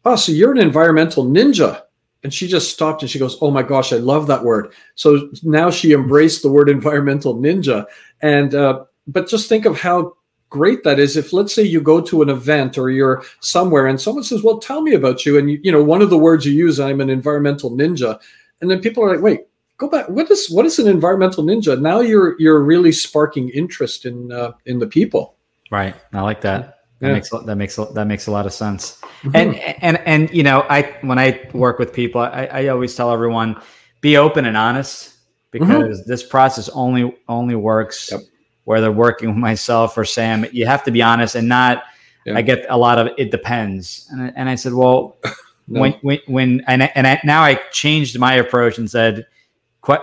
[0.03, 1.81] Oh, so you're an environmental ninja.
[2.23, 4.73] And she just stopped and she goes, Oh my gosh, I love that word.
[4.95, 7.85] So now she embraced the word environmental ninja.
[8.21, 10.15] And, uh, but just think of how
[10.49, 13.99] great that is if let's say you go to an event or you're somewhere and
[13.99, 16.45] someone says well tell me about you and you, you know one of the words
[16.45, 18.17] you use i'm an environmental ninja
[18.61, 19.41] and then people are like wait
[19.77, 24.05] go back what is what is an environmental ninja now you're you're really sparking interest
[24.05, 25.35] in uh, in the people
[25.71, 25.95] Right.
[26.13, 26.77] I like that.
[26.99, 27.13] That Yeah.
[27.13, 29.01] makes that makes that makes a lot of sense.
[29.33, 33.11] And and and you know, I when I work with people, I, I always tell
[33.11, 33.59] everyone
[33.99, 35.15] be open and honest
[35.51, 38.21] because this process only only works Yep.
[38.65, 40.45] whether working with myself or Sam.
[40.51, 41.83] You have to be honest and not.
[42.25, 42.37] Yeah.
[42.37, 45.17] I get a lot of it depends, and I, and I said, well,
[45.67, 45.81] No.
[45.81, 49.25] when when when and I, and I, now I changed my approach and said,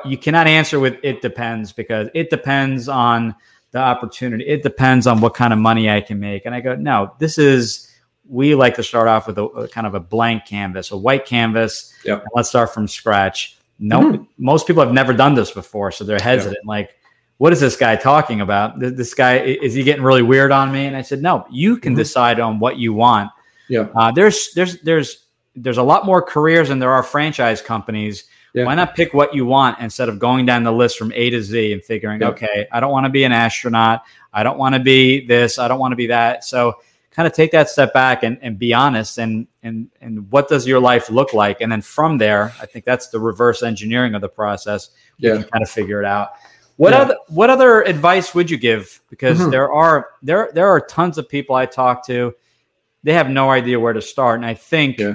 [0.05, 3.35] you cannot answer with it depends because it depends on
[3.73, 4.47] the opportunity.
[4.47, 6.45] It depends on what kind of money I can make.
[6.47, 7.89] And I go, no, this is
[8.29, 11.27] we like to start off with a, a kind of a blank canvas, a white
[11.27, 11.93] canvas.
[12.05, 12.25] Yep.
[12.35, 13.57] let's start from scratch.
[13.79, 14.27] No, Mhm.
[14.39, 16.65] most people have never done this before, so they're hesitant.
[16.67, 16.91] Like,
[17.39, 18.79] what is this guy talking about?
[18.79, 20.87] This guy is he getting really weird on me?
[20.87, 21.97] And I said, no, you can Mhm.
[21.97, 23.31] decide on what you want.
[23.69, 23.89] Yeah.
[23.97, 25.25] Uh, there's there's there's
[25.57, 28.25] there's a lot more careers than there are franchise companies.
[28.55, 28.65] Yeah.
[28.65, 31.43] Why not pick what you want instead of going down the list from A to
[31.43, 32.29] Z and figuring, Yeah.
[32.29, 34.03] okay, I don't want to be an astronaut.
[34.33, 35.59] I don't want to be this.
[35.59, 36.45] I don't want to be that.
[36.45, 36.77] So
[37.11, 40.67] kind of take that step back and, and be honest and and and what does
[40.67, 41.61] your life look like?
[41.63, 44.91] And then from there, I think that's the reverse engineering of the process.
[45.19, 45.35] Yeah.
[45.37, 46.31] can kind of figure it out.
[46.77, 47.01] What Yeah.
[47.03, 49.01] other what other advice would you give?
[49.09, 49.51] Because Mhm.
[49.51, 52.35] there are there there are tons of people I talk to.
[53.03, 55.15] They have no idea where to start, and I think Yeah.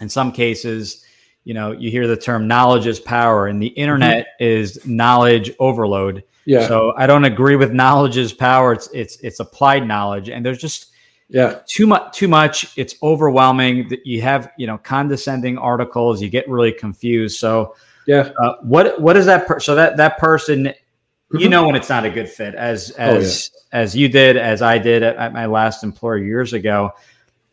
[0.00, 1.04] in some cases,
[1.50, 6.18] you know, you hear the term knowledge is power, and the internet is knowledge overload.
[6.18, 6.50] Mm-hmm.
[6.50, 6.68] Yeah.
[6.68, 8.72] So I don't agree with knowledge is power.
[8.72, 10.92] It's it's it's applied knowledge, and there's just
[11.28, 11.58] yeah.
[11.66, 16.48] too much too much it's overwhelming that you have you know condescending articles you get
[16.48, 17.74] really confused so
[18.06, 18.30] Yeah.
[18.40, 20.72] uh, what what is that per- so that that person
[21.32, 21.50] you Mhm.
[21.50, 24.78] know when it's not a good fit as Oh, as as you did as i
[24.78, 26.90] did at, at my last employer years ago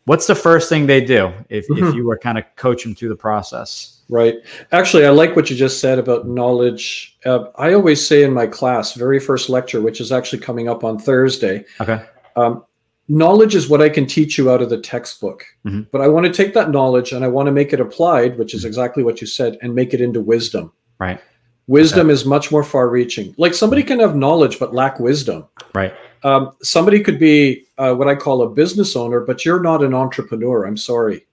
[0.08, 1.94] what's the first thing they do if, if Mhm.
[1.96, 4.36] you were kind of coach them through the process Right.
[4.72, 7.14] Actually, I like what you just said about knowledge.
[7.26, 10.82] Uh, I always say in my class, very first lecture, which is actually coming up
[10.82, 12.00] on Thursday, okay
[12.34, 12.64] Um,
[13.10, 15.86] knowledge is what I can teach you out of the textbook, Mhm.
[15.92, 18.54] but I want to take that knowledge and I want to make it applied, which
[18.54, 20.72] is exactly what you said, and make it into wisdom.
[20.98, 21.20] Right.
[21.66, 23.34] Wisdom is much more far reaching.
[23.36, 25.44] Like somebody can have knowledge but lack wisdom.
[25.74, 25.92] Right.
[26.22, 29.94] Um, somebody could be uh, what I call a business owner, but you're not an
[29.94, 30.64] entrepreneur.
[30.66, 31.26] I'm sorry.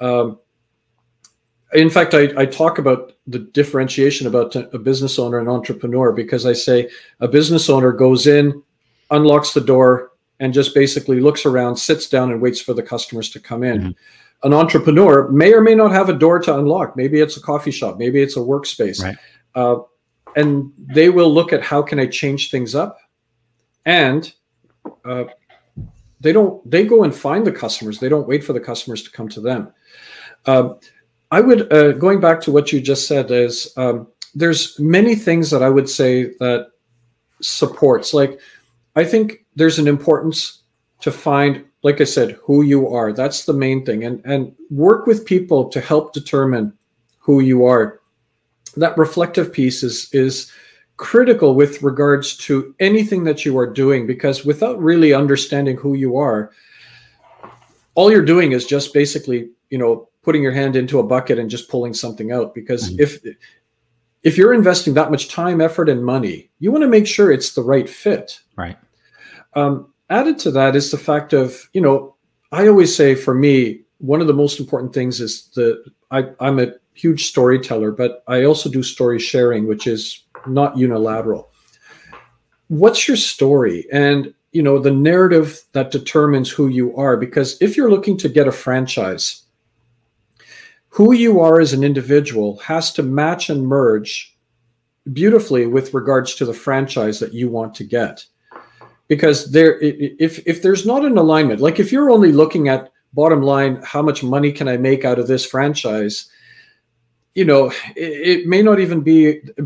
[0.00, 0.38] Um,
[1.74, 6.46] in fact, I, I talk about the differentiation about a business owner and entrepreneur because
[6.46, 6.88] I say
[7.20, 8.62] a business owner goes in,
[9.10, 13.28] unlocks the door, and just basically looks around, sits down, and waits for the customers
[13.30, 13.80] to come in.
[13.80, 13.94] Mhm.
[14.44, 16.96] An entrepreneur may or may not have a door to unlock.
[16.96, 17.98] Maybe it's a coffee shop.
[17.98, 19.02] Maybe it's a workspace.
[19.02, 19.16] Right.
[19.54, 19.80] Uh,
[20.36, 22.98] and they will look at how can I change things up,
[23.88, 24.34] and
[25.06, 25.24] uh,
[26.20, 26.70] they don't.
[26.70, 27.98] They go and find the customers.
[27.98, 29.72] They don't wait for the customers to come to them.
[30.46, 30.78] Um,
[31.30, 35.50] I would uh, going back to what you just said is um, there's many things
[35.50, 36.68] that I would say that
[37.40, 38.12] supports.
[38.12, 38.38] Like
[38.94, 40.62] I think there's an importance
[41.00, 43.12] to find, like I said, who you are.
[43.12, 46.74] That's the main thing, and and work with people to help determine
[47.18, 48.00] who you are.
[48.76, 50.52] That reflective piece is is
[50.98, 56.16] critical with regards to anything that you are doing because without really understanding who you
[56.16, 56.50] are
[57.94, 61.48] all you're doing is just basically you know putting your hand into a bucket and
[61.48, 63.00] just pulling something out because Mhm.
[63.00, 63.20] if
[64.24, 67.54] if you're investing that much time effort and money you want to make sure it's
[67.54, 68.76] the right fit Right.
[69.54, 72.16] um, added to that is the fact of you know
[72.50, 76.58] i always say for me one of the most important things is the I, i'm
[76.58, 81.50] a huge storyteller but i also do story sharing which is not unilateral.
[82.68, 83.86] What's your story?
[83.92, 88.28] And you know the narrative that determines who you are because if you're looking to
[88.28, 89.44] get a franchise
[90.88, 94.36] who you are as an individual has to match and merge
[95.12, 98.24] beautifully with regards to the franchise that you want to get.
[99.06, 103.42] Because there if if there's not an alignment like if you're only looking at bottom
[103.42, 106.28] line how much money can i make out of this franchise
[107.38, 107.62] you know
[108.04, 109.18] it, it may not even be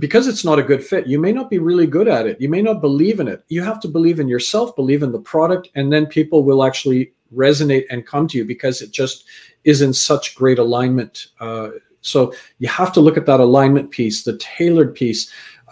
[0.06, 2.40] because it's not a good fit you may not be really good at it.
[2.44, 3.40] You may not believe in it.
[3.54, 7.02] You have to believe in yourself believe in the product and then people will actually
[7.44, 9.24] resonate and come to you because it just
[9.64, 11.28] is in such great alignment.
[11.40, 11.68] Uh,
[12.02, 12.18] so
[12.58, 15.22] you have to look at that alignment piece the tailored piece.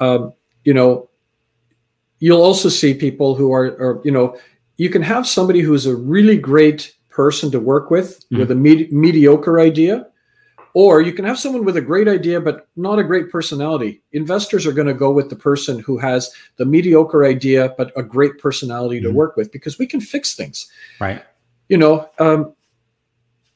[0.04, 0.32] Um,
[0.64, 1.08] you know
[2.20, 4.26] you'll also see people who are, are you know
[4.78, 8.38] you can have somebody who's a really great person to work with Mhm.
[8.38, 10.06] with a medi- mediocre idea
[10.74, 14.66] or you can have someone with a great idea but not a great personality investors
[14.66, 18.38] are going to go with the person who has the mediocre idea but a great
[18.38, 19.14] personality to Mhm.
[19.14, 20.68] work with because we can fix things
[21.00, 21.22] Right.
[21.68, 22.52] you know um,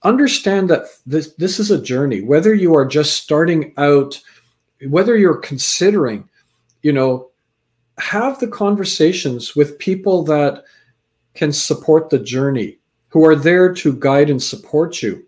[0.02, 4.20] understand that this this is a journey whether you are just starting out
[4.88, 6.28] whether you're considering
[6.82, 7.30] you know
[7.98, 10.64] have the conversations with people that
[11.34, 15.24] can support the journey who are there to guide and support you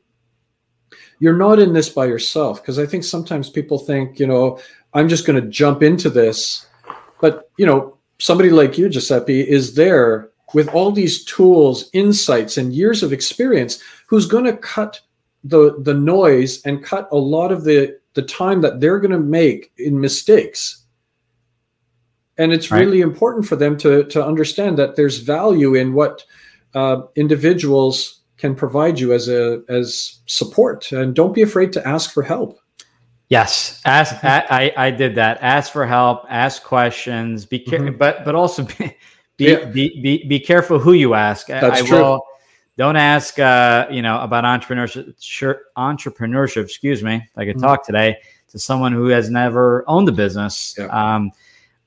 [1.18, 2.60] you're not in this by yourself.
[2.62, 4.58] Because i think sometimes people think you know
[4.94, 6.66] i'm just going to jump into this.
[7.20, 12.72] But you know somebody like you giuseppe is there with all these tools insights and
[12.72, 15.00] years of experience who's going to cut
[15.44, 19.18] the the noise and cut a lot of the the time that they're going to
[19.18, 20.82] make in mistakes.
[22.38, 22.80] And it's Right.
[22.80, 26.24] really important for them to to understand that there's value in what
[26.74, 32.12] uh, individuals can provide you as a as support and don't be afraid to ask
[32.12, 32.58] for help
[33.28, 34.22] Yes, ask.
[34.24, 35.38] I, I I did that.
[35.42, 36.26] Ask for help.
[36.30, 37.44] Ask questions.
[37.44, 37.98] Be care- Mhm.
[37.98, 38.96] but but also be
[39.36, 39.64] be, Yeah.
[39.64, 41.48] be be be careful who you ask.
[41.48, 41.98] That's I true.
[41.98, 42.26] will-
[42.78, 43.36] don't ask.
[43.40, 45.12] Uh, you know about entrepreneurship.
[45.18, 46.62] Sure, entrepreneurship.
[46.66, 47.16] Excuse me.
[47.16, 47.62] If I could Mhm.
[47.62, 48.16] talk today
[48.52, 50.76] to someone who has never owned a business.
[50.78, 50.84] Yeah.
[50.86, 51.32] Um,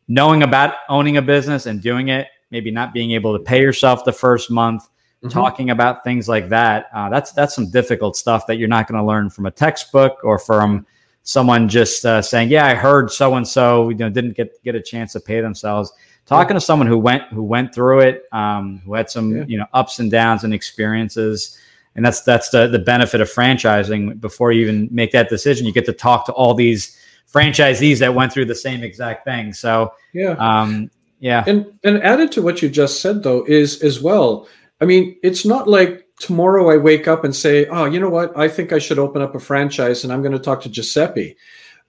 [0.10, 4.04] knowing about owning a business and doing it, maybe not being able to pay yourself
[4.04, 4.84] the first month.
[5.24, 5.32] Mhm.
[5.32, 6.88] Talking about things like that.
[6.94, 10.18] Uh, that's that's some difficult stuff that you're not going to learn from a textbook
[10.24, 10.86] or from
[11.24, 14.76] someone just uh, saying, "Yeah, I heard so and so, you know, didn't get get
[14.76, 15.92] a chance to pay themselves."
[16.26, 19.44] Talking to someone who went who went through it, um, who had some Yeah.
[19.48, 21.58] you know ups and downs and experiences,
[21.96, 24.22] and that's that's the the benefit of franchising.
[24.22, 26.96] Before you even make that decision, you get to talk to all these
[27.34, 29.52] franchisees that went through the same exact thing.
[29.54, 34.02] So, yeah um, yeah, And and added to what you just said though is as
[34.02, 34.48] well.
[34.82, 38.36] I mean, it's not like tomorrow I wake up and say, "Oh, you know what?
[38.38, 41.36] I think I should open up a franchise and I'm going to talk to Giuseppe."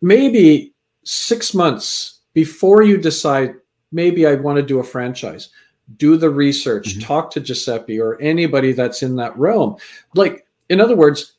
[0.02, 0.72] Maybe
[1.04, 3.54] 6 months before you decide
[3.92, 5.50] maybe I want to do a franchise,
[5.96, 7.04] do the research, Mhm.
[7.04, 9.76] talk to Giuseppe or anybody that's in that realm.
[10.14, 11.32] Like in other words,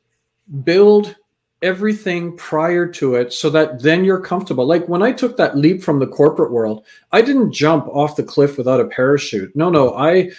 [0.63, 1.15] build
[1.61, 4.65] everything prior to it so that then you're comfortable.
[4.65, 8.23] Like when I took that leap from the corporate world, I didn't jump off the
[8.23, 9.55] cliff without a parachute.
[9.55, 10.31] No, no, I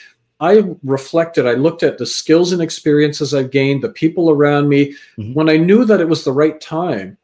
[0.43, 4.97] I reflected, I looked at the skills and experiences I've gained, the people around me.
[5.17, 5.35] Mm-hmm.
[5.35, 7.17] When I knew that it was the right time,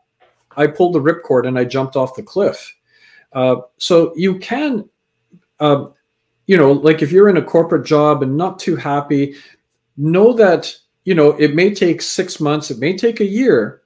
[0.57, 2.73] I pulled the ripcord and I jumped off the cliff.
[3.33, 4.89] Uh, so you can,
[5.59, 5.87] uh,
[6.47, 9.35] you know, like if you're in a corporate job and not too happy,
[9.97, 10.73] know that,
[11.05, 13.83] you know, it may take six months, it may take a year,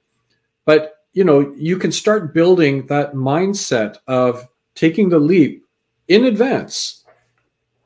[0.65, 5.65] but, you know, you can start building that mindset of taking the leap
[6.07, 7.02] in advance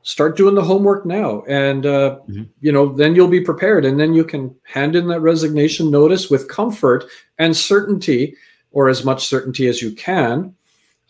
[0.08, 1.42] start doing the homework now.
[1.48, 2.44] And uh, mm-hmm.
[2.60, 3.84] you know then you'll be prepared.
[3.84, 7.04] And then you can hand in that resignation notice with comfort
[7.38, 8.34] and certainty
[8.70, 10.54] or as much certainty as you can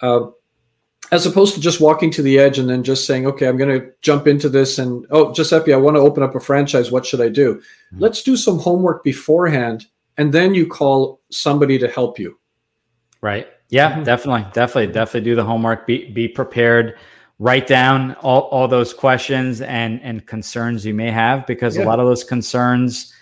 [0.01, 0.27] uh,
[1.11, 3.81] as opposed to just walking to the edge and then just saying okay i'm going
[3.81, 6.91] to jump into this and oh giuseppe i want to open up a franchise.
[6.91, 7.55] What should i do?
[7.55, 8.01] Mm-hmm.
[8.01, 12.39] let's do some homework beforehand and then you call somebody to help you.
[13.21, 13.49] Right.
[13.71, 14.03] Yeah mm-hmm.
[14.05, 14.47] definitely.
[14.53, 15.87] Definitely definitely do the homework.
[15.87, 16.97] Be be prepared
[17.39, 21.85] write down all, all those questions and and concerns you may have because yeah.
[21.85, 23.15] a lot of those concerns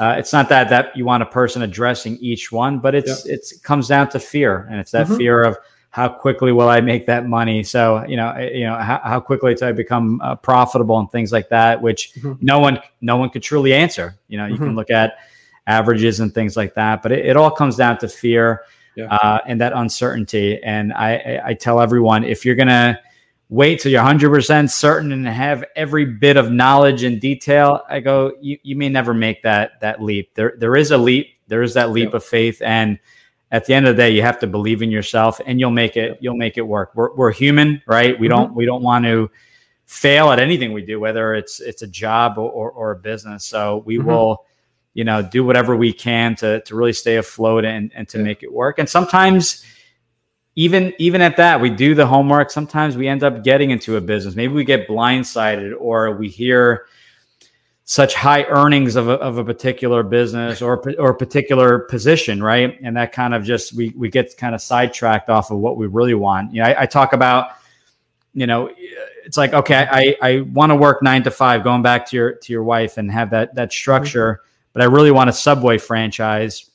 [0.00, 3.34] uh, it's not that that you want a person addressing each one but it's yeah.
[3.34, 5.16] it's it comes down to fear and it's that mm-hmm.
[5.16, 5.56] fear of
[5.90, 9.54] how quickly will i make that money so you know you know how, how quickly
[9.54, 12.32] do i become uh, profitable and things like that which mm-hmm.
[12.44, 14.64] no one no one could truly answer you know you mm-hmm.
[14.64, 15.18] can look at
[15.68, 18.62] averages and things like that but it, it all comes down to fear
[18.96, 19.06] yeah.
[19.06, 23.00] uh, and that uncertainty and I, I tell everyone if you're gonna
[23.48, 27.82] wait till you're 100% certain and have every bit of knowledge and detail.
[27.88, 30.34] I go you, you may never make that that leap.
[30.34, 31.28] There there is a leap.
[31.48, 32.60] There is that leap of faith.
[32.62, 32.98] And
[33.50, 35.96] at the end of the day you have to believe in yourself and you'll make
[35.96, 36.92] it you'll make it work.
[36.94, 38.18] We're, we're human right?
[38.18, 38.36] We mm-hmm.
[38.36, 39.30] don't we don't want to
[39.86, 43.44] fail at anything we do whether it's it's a job or, or, or a business.
[43.44, 44.08] So we mm-hmm.
[44.08, 44.46] will
[44.94, 48.24] you know do whatever we can to to really stay afloat and and to yeah.
[48.24, 48.78] make it work.
[48.78, 49.64] And sometimes
[50.56, 52.50] even even at that we do the homework.
[52.50, 54.34] Sometimes we end up getting into a business.
[54.34, 56.86] Maybe we get blindsided or we hear
[57.86, 62.78] such high earnings of a, of a particular business or or particular position right?
[62.82, 65.86] And that kind of just we we get kind of sidetracked off of what we
[65.86, 66.54] really want.
[66.54, 67.50] You know i, I talk about
[68.34, 68.70] you know
[69.24, 72.32] it's like okay i i want to work nine to five going back to your
[72.34, 74.70] to your wife and have that that structure mm-hmm.
[74.72, 76.70] but i really want a subway franchise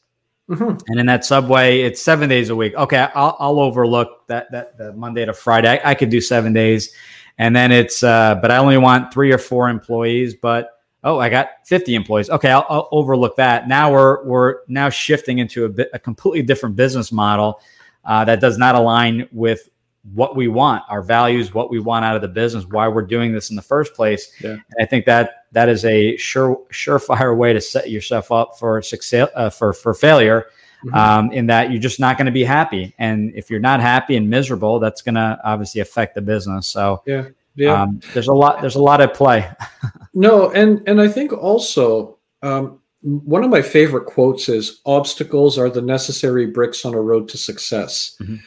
[0.49, 0.77] Mm-hmm.
[0.87, 2.73] And in that subway, it's seven days a week.
[2.73, 5.69] Okay, I'll, I'll overlook that that the Monday to Friday.
[5.69, 6.91] I, I, could do seven days,
[7.37, 10.33] and then it's uh, but I only want three or four employees.
[10.33, 10.71] But
[11.03, 12.31] oh, I got fifty employees.
[12.31, 13.67] Okay, I'll, I'll overlook that.
[13.67, 17.61] Now we're we're now shifting into a, bit, a completely different business model
[18.05, 19.69] uh, that does not align with
[20.13, 23.33] what we want, our values, what we want out of the business, why we're doing
[23.33, 24.31] this in the first place.
[24.41, 24.57] Yeah.
[24.79, 29.29] I think that that is a sure surefire way to set yourself up for success
[29.35, 30.47] uh, for for failure.
[30.85, 30.95] Mm-hmm.
[30.95, 34.15] Um, in that you're just not going to be happy, and if you're not happy
[34.15, 36.69] and miserable, that's going to obviously affect the business.
[36.69, 37.81] So yeah, yeah.
[37.81, 38.61] Um, there's a lot.
[38.61, 39.51] There's a lot at play.
[40.13, 45.69] no, and and I think also um, one of my favorite quotes is obstacles are
[45.69, 48.15] the necessary bricks on a road to success.
[48.21, 48.37] Mm-hmm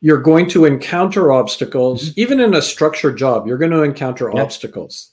[0.00, 2.20] you're going to encounter obstacles mm-hmm.
[2.20, 5.12] even in a structured job you're going to encounter obstacles.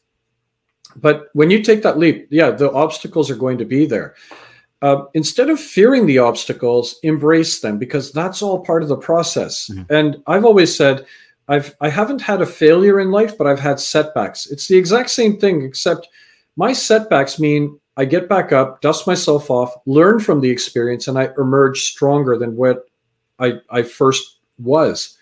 [0.95, 4.15] But when you take that leap yeah the obstacles are going to be there.
[4.83, 9.69] Uh, instead of fearing the obstacles embrace them because that's all part of the process.
[9.69, 9.93] Mm-hmm.
[9.93, 11.05] and i've always said
[11.47, 14.47] i've i haven't had a failure in life but i've had setbacks.
[14.47, 16.07] It's the exact same thing except
[16.55, 21.17] my setbacks mean i get back up dust myself off learn from the experience and
[21.17, 22.85] i emerge stronger than what
[23.39, 25.17] i i first was.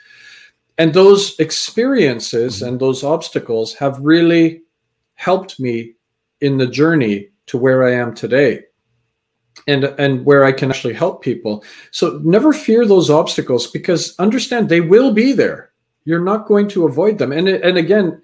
[0.78, 2.67] And those experiences mm-hmm.
[2.67, 4.62] and those obstacles have really
[5.15, 5.93] helped me
[6.41, 8.63] in the journey to where I am today
[9.67, 11.63] and and where I can actually help people.
[11.91, 15.71] So never fear those obstacles because understand they will be there.
[16.04, 17.32] You're not going to avoid them.
[17.32, 18.21] And and again,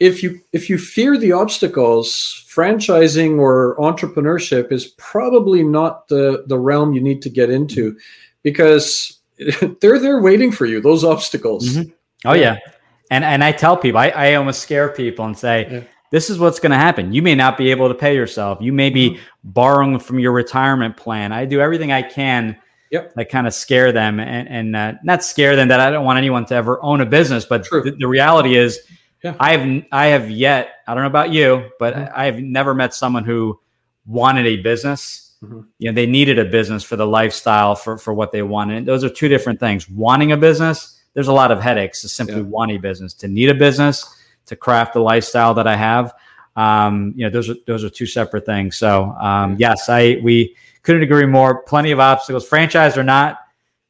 [0.00, 6.58] if you if you fear the obstacles, franchising or entrepreneurship is probably not the the
[6.58, 7.96] realm you need to get into
[8.42, 9.21] because
[9.80, 10.80] they're there waiting for you.
[10.80, 11.68] Those obstacles.
[11.68, 11.90] Mm-hmm.
[12.24, 12.54] Oh yeah.
[12.54, 12.72] yeah.
[13.10, 15.82] and and I tell people, I, I almost scare people and say, yeah.
[16.10, 17.12] this is what's going to happen.
[17.12, 18.58] You may not be able to pay yourself.
[18.60, 19.22] You may be mm-hmm.
[19.44, 21.32] borrowing from your retirement plan.
[21.32, 22.56] I do everything I can.
[22.90, 23.30] Yep.
[23.30, 26.44] Kind of scare them and, and uh, not scare them that I don't want anyone
[26.44, 27.46] to ever own a business.
[27.46, 28.80] But th- the reality is,
[29.24, 29.34] yeah.
[29.40, 32.12] I have I have yet I don't know about you, but mm-hmm.
[32.14, 33.58] I have never met someone who
[34.04, 35.60] wanted a business Mm-hmm.
[35.78, 38.86] You know, they needed a business for the lifestyle for for what they wanted.
[38.86, 39.88] Those are two different things.
[39.88, 42.42] Wanting a business, there's a lot of headaches to simply yeah.
[42.42, 43.12] want a business.
[43.14, 44.16] To need a business,
[44.46, 46.14] to craft the lifestyle that I have,
[46.56, 48.76] um, you know, those are those are two separate things.
[48.76, 51.62] So um, yes, I we couldn't agree more.
[51.62, 53.38] Plenty of obstacles, franchise or not.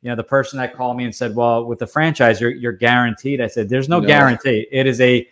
[0.03, 2.73] You know, the person that called me and said, "Well, with the franchise, you're you're
[2.73, 4.07] guaranteed." I said, "There's no, no.
[4.07, 4.67] guarantee.
[4.71, 5.29] It is a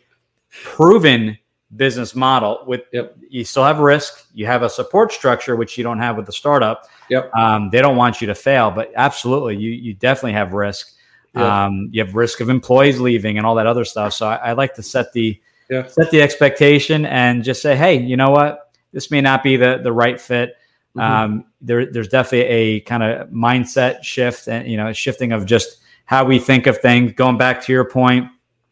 [0.50, 1.38] proven
[1.76, 3.16] business model with Yep.
[3.28, 6.32] you still have risk you have a support structure which you don't have with the
[6.32, 7.30] startup Yep.
[7.36, 10.92] um, they don't want you to fail but absolutely you you definitely have risk
[11.34, 11.66] Yeah.
[11.66, 14.52] um, you have risk of employees leaving and all that other stuff so i, I
[14.54, 15.40] like to set the
[15.70, 15.86] Yeah.
[15.86, 19.78] set the expectation and just say hey you know what this may not be the
[19.82, 20.56] the right fit
[20.96, 21.02] Mhm.
[21.02, 25.76] um, there, there's definitely a kind of mindset shift and you know shifting of just
[26.06, 28.26] how we think of things going back to your point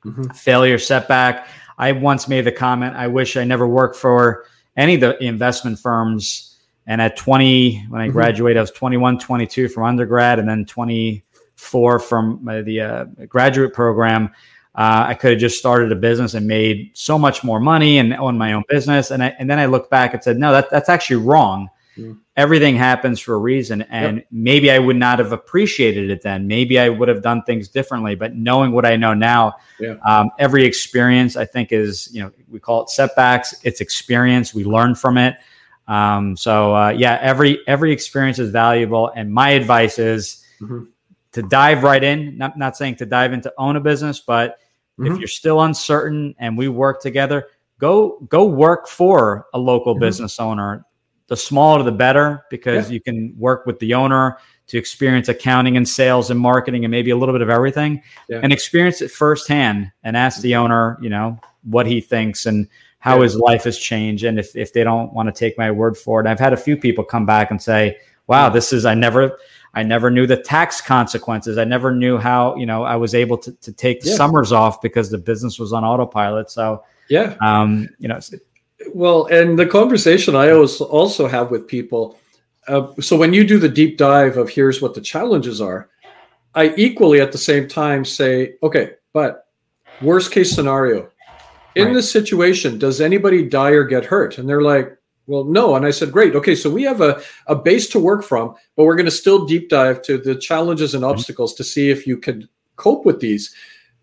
[0.05, 0.35] Mhm.
[0.35, 1.47] failure setback
[1.79, 4.45] i once made the comment i wish i never worked for
[4.77, 6.45] any of the investment firms.
[6.87, 8.13] And at 20 when i Mhm.
[8.13, 13.73] graduated i was 21 22 from undergrad and then 24 from uh, the uh, graduate
[13.75, 14.31] program.
[14.75, 18.15] Uh, i could have just started a business and made so much more money and
[18.15, 19.11] owned my own business.
[19.11, 21.69] And, I, and then i looked back and said no that, that's actually wrong
[21.99, 22.19] Mm.
[22.37, 26.79] everything happens for a reason and maybe i would not have appreciated it then maybe
[26.79, 29.97] i would have done things differently but knowing what i know now Yeah.
[30.07, 34.65] um, every experience i think is you know we call it setbacks it's experience we
[34.65, 35.37] learn from it
[35.89, 40.87] um, so uh, yeah every every experience is valuable and my advice is Mhm.
[41.33, 44.59] to dive right in not, not saying to dive into own a business but
[45.01, 45.19] if Mhm.
[45.19, 47.47] you're still uncertain and we work together
[47.81, 50.01] go go work for a local Mhm.
[50.01, 50.85] business owner
[51.29, 55.89] the smaller the better because you can work with the owner to experience accounting and
[55.89, 58.41] sales and marketing and maybe a little bit of everything Yeah.
[58.43, 62.67] and experience it firsthand and ask the owner you know what he thinks and
[62.99, 63.23] how Yeah.
[63.25, 66.21] his life has changed and if, if they don't want to take my word for
[66.21, 69.39] it i've had a few people come back and say wow this is i never
[69.75, 73.37] i never knew the tax consequences i never knew how you know i was able
[73.39, 74.17] to, to take the Yeah.
[74.17, 77.37] summers off because the business was on autopilot so Yeah.
[77.41, 78.19] um you know
[78.95, 82.19] Well, and the conversation I always also have with people.
[82.67, 85.89] Uh, so when you do the deep dive of here's what the challenges are,
[86.55, 89.49] I equally at the same time say, okay, but
[90.01, 91.11] worst case scenario,
[91.75, 91.95] in Right.
[91.95, 94.39] this situation, does anybody die or get hurt?
[94.39, 95.77] And they're like, well, no.
[95.77, 96.35] And I said, great.
[96.35, 99.45] Okay, so we have a, a base to work from, but we're going to still
[99.45, 103.55] deep dive to the challenges and obstacles to see if you can cope with these.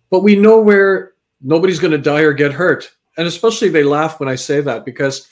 [0.09, 2.91] But we know where nobody's going to die or get hurt.
[3.17, 5.27] And especially they laugh when I say that because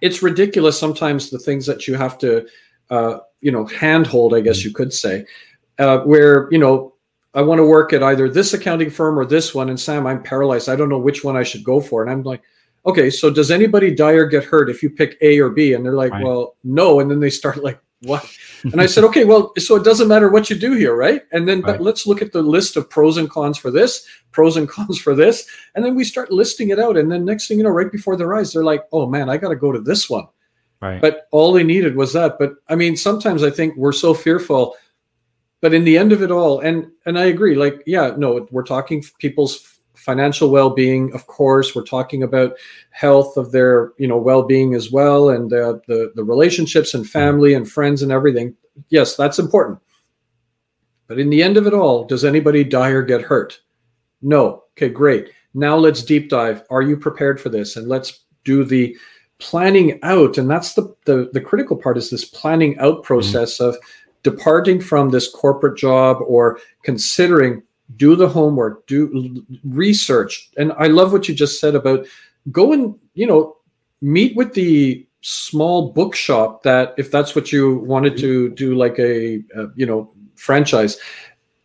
[0.00, 2.46] it's ridiculous sometimes the things that you have to,
[2.90, 5.26] uh, you know, handhold, I guess you could say,
[5.78, 6.94] uh, where, you know,
[7.34, 9.68] I want to work at either this accounting firm or this one.
[9.68, 10.68] And Sam, I'm paralyzed.
[10.68, 12.02] I don't know which one I should go for.
[12.02, 12.42] And I'm like,
[12.86, 15.74] okay, so does anybody die or get hurt if you pick A or B?
[15.74, 16.24] And they're like, Right.
[16.24, 17.00] well, no.
[17.00, 18.24] And then they start like, what?
[18.72, 21.22] And I said, okay, well, so it doesn't matter what you do here, right?
[21.32, 21.72] And then, Right.
[21.72, 24.98] but let's look at the list of pros and cons for this, pros and cons
[25.00, 25.46] for this.
[25.74, 26.96] And then we start listing it out.
[26.96, 29.36] And then next thing you know, right before their eyes, they're like, oh man, I
[29.36, 30.26] got to go to this one.
[30.80, 32.38] right But all they needed was that.
[32.38, 34.76] But I mean, sometimes I think we're so fearful.
[35.60, 38.62] But in the end of it all, and and I agree, like, yeah, no, we're
[38.62, 39.75] talking people's
[40.06, 41.74] financial well-being, of course.
[41.74, 42.52] We're talking about
[42.90, 47.54] health of their, you know, well-being as well, and uh, the the relationships and family
[47.54, 48.54] and friends and everything.
[48.88, 49.80] Yes, that's important.
[51.08, 53.60] But in the end of it all, does anybody die or get hurt?
[54.22, 54.62] No.
[54.72, 55.30] Okay, great.
[55.54, 56.62] Now let's deep dive.
[56.70, 57.76] Are you prepared for this?
[57.76, 58.96] And let's do the
[59.38, 60.38] planning out.
[60.38, 63.76] And that's the the, the critical part is this planning out process of
[64.22, 67.62] departing from this corporate job or considering
[67.94, 70.50] do the homework, do research.
[70.56, 72.06] And I love what you just said about
[72.50, 73.56] go and, you know,
[74.00, 79.42] meet with the small bookshop that if that's what you wanted to do like a,
[79.56, 80.98] uh, you know, franchise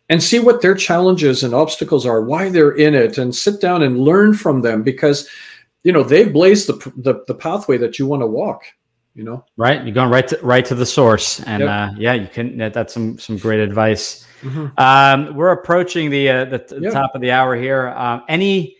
[0.08, 3.82] and see what their challenges and obstacles are, why they're in it, and sit down
[3.82, 5.28] and learn from them because
[5.84, 8.64] you know they've blazed the the, the pathway that you want to walk.
[9.14, 11.70] You know, right you're going right to right to the source and Yep.
[11.70, 14.26] uh yeah you can that's some some great advice
[14.78, 16.90] um we're approaching the uh, the t- Yeah.
[16.90, 18.76] top of the hour here um any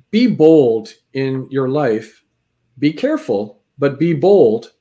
[0.10, 2.24] be bold in your life,
[2.80, 4.72] be careful, but be bold.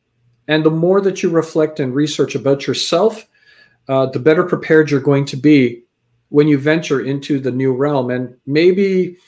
[0.48, 3.28] And the more that you reflect and research about yourself,
[3.88, 5.84] uh, the better prepared you're going to be
[6.30, 8.08] when you venture into the new realm.
[8.10, 9.18] And maybe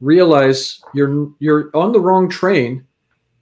[0.00, 2.84] realize you're you're on the wrong train.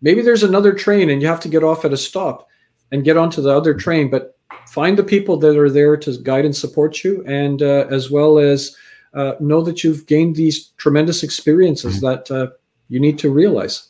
[0.02, 2.48] Maybe there's another train and you have to get off at a stop
[2.90, 4.10] and get onto the other train.
[4.10, 4.36] But
[4.66, 8.38] find the people that are there to guide and support you, and uh, as well
[8.38, 8.76] as
[9.14, 12.06] uh, know that you've gained these tremendous experiences mm-hmm.
[12.06, 12.50] that uh,
[12.88, 13.88] you need to realize.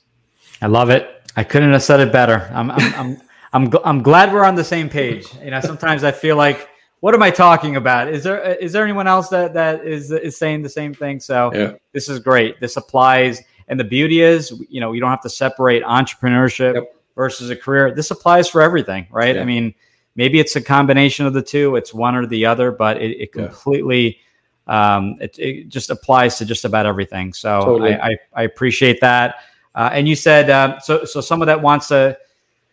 [0.62, 1.08] I love it.
[1.36, 2.50] I couldn't have said it better.
[2.52, 5.26] I'm, I'm, I'm, I'm, I'm glad we're on the same page.
[5.42, 6.68] You know, sometimes I feel like,
[7.00, 8.08] what am I talking about?
[8.08, 11.18] Is there is there anyone else that that is is saying the same thing?
[11.18, 11.72] So yeah.
[11.92, 12.60] this is great.
[12.60, 16.94] This applies, and the beauty is, you know, you don't have to separate entrepreneurship yep.
[17.16, 17.94] versus a career.
[17.94, 19.34] This applies for everything, right?
[19.34, 19.40] Yeah.
[19.40, 19.74] I mean,
[20.16, 21.76] maybe it's a combination of the two.
[21.76, 24.06] It's one or the other, but it, it completely.
[24.06, 24.22] Yeah
[24.70, 27.32] um, it, it, just applies to just about everything.
[27.32, 27.94] So totally.
[27.94, 29.40] I, I, I, appreciate that.
[29.74, 31.04] Uh, and you said uh, so.
[31.04, 32.16] So someone that wants to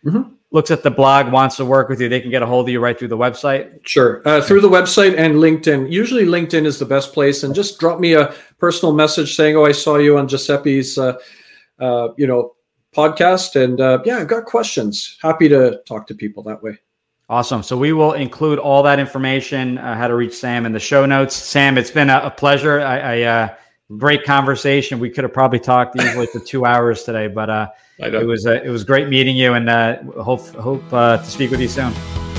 [0.04, 0.32] mm-hmm.
[0.52, 2.72] looks at the blog wants to work with you, they can get a hold of
[2.72, 3.84] you right through the website.
[3.84, 5.90] Sure, uh, through the website and LinkedIn.
[5.90, 7.42] Usually, LinkedIn is the best place.
[7.42, 11.14] And just drop me a personal message saying, "Oh, I saw you on Giuseppe's, uh,
[11.80, 12.54] uh, you know,
[12.94, 15.18] podcast, and uh, yeah, I've got questions.
[15.20, 16.78] Happy to talk to people that way."
[17.30, 17.62] Awesome.
[17.62, 21.04] So we will include all that information, uh, how to reach Sam in the show
[21.04, 21.36] notes.
[21.36, 22.80] Sam, it's been a, a pleasure.
[22.80, 23.48] I, I uh,
[23.96, 24.98] great conversation.
[24.98, 27.68] We could have probably talked easily for two hours today, but uh,
[27.98, 31.50] it was uh, it was great meeting you, and uh, hope hope uh, to speak
[31.50, 31.92] with you soon.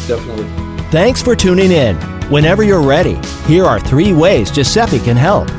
[0.07, 0.47] Definitely.
[0.89, 1.95] Thanks for tuning in.
[2.31, 5.49] Whenever you're ready, here are three ways Giuseppe can help.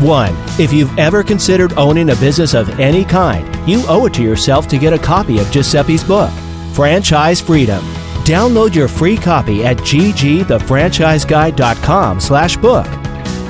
[0.00, 4.22] One, if you've ever considered owning a business of any kind, you owe it to
[4.22, 6.30] yourself to get a copy of Giuseppe's book,
[6.74, 7.82] Franchise Freedom.
[8.26, 12.88] Download your free copy at ggthefranchiseguide.com slash book.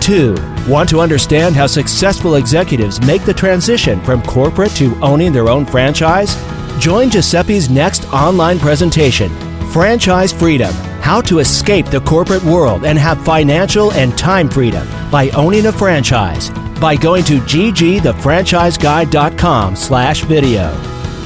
[0.02, 0.34] 2.
[0.68, 5.64] Want to understand how successful executives make the transition from corporate to owning their own
[5.64, 6.36] franchise?
[6.78, 9.30] Join Giuseppe's next online presentation,
[9.70, 15.30] Franchise Freedom How to Escape the Corporate World and Have Financial and Time Freedom by
[15.30, 20.70] Owning a Franchise by going to ggthefranchiseguide.com slash video.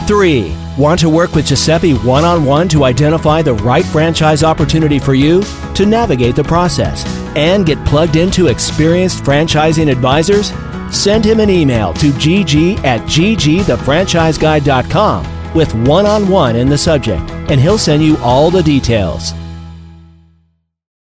[0.06, 0.69] 3.
[0.80, 5.12] Want to work with Giuseppe one on one to identify the right franchise opportunity for
[5.12, 5.42] you
[5.74, 7.04] to navigate the process
[7.36, 10.54] and get plugged into experienced franchising advisors?
[10.90, 17.30] Send him an email to gg at ggthefranchiseguide.com with one on one in the subject,
[17.50, 19.34] and he'll send you all the details.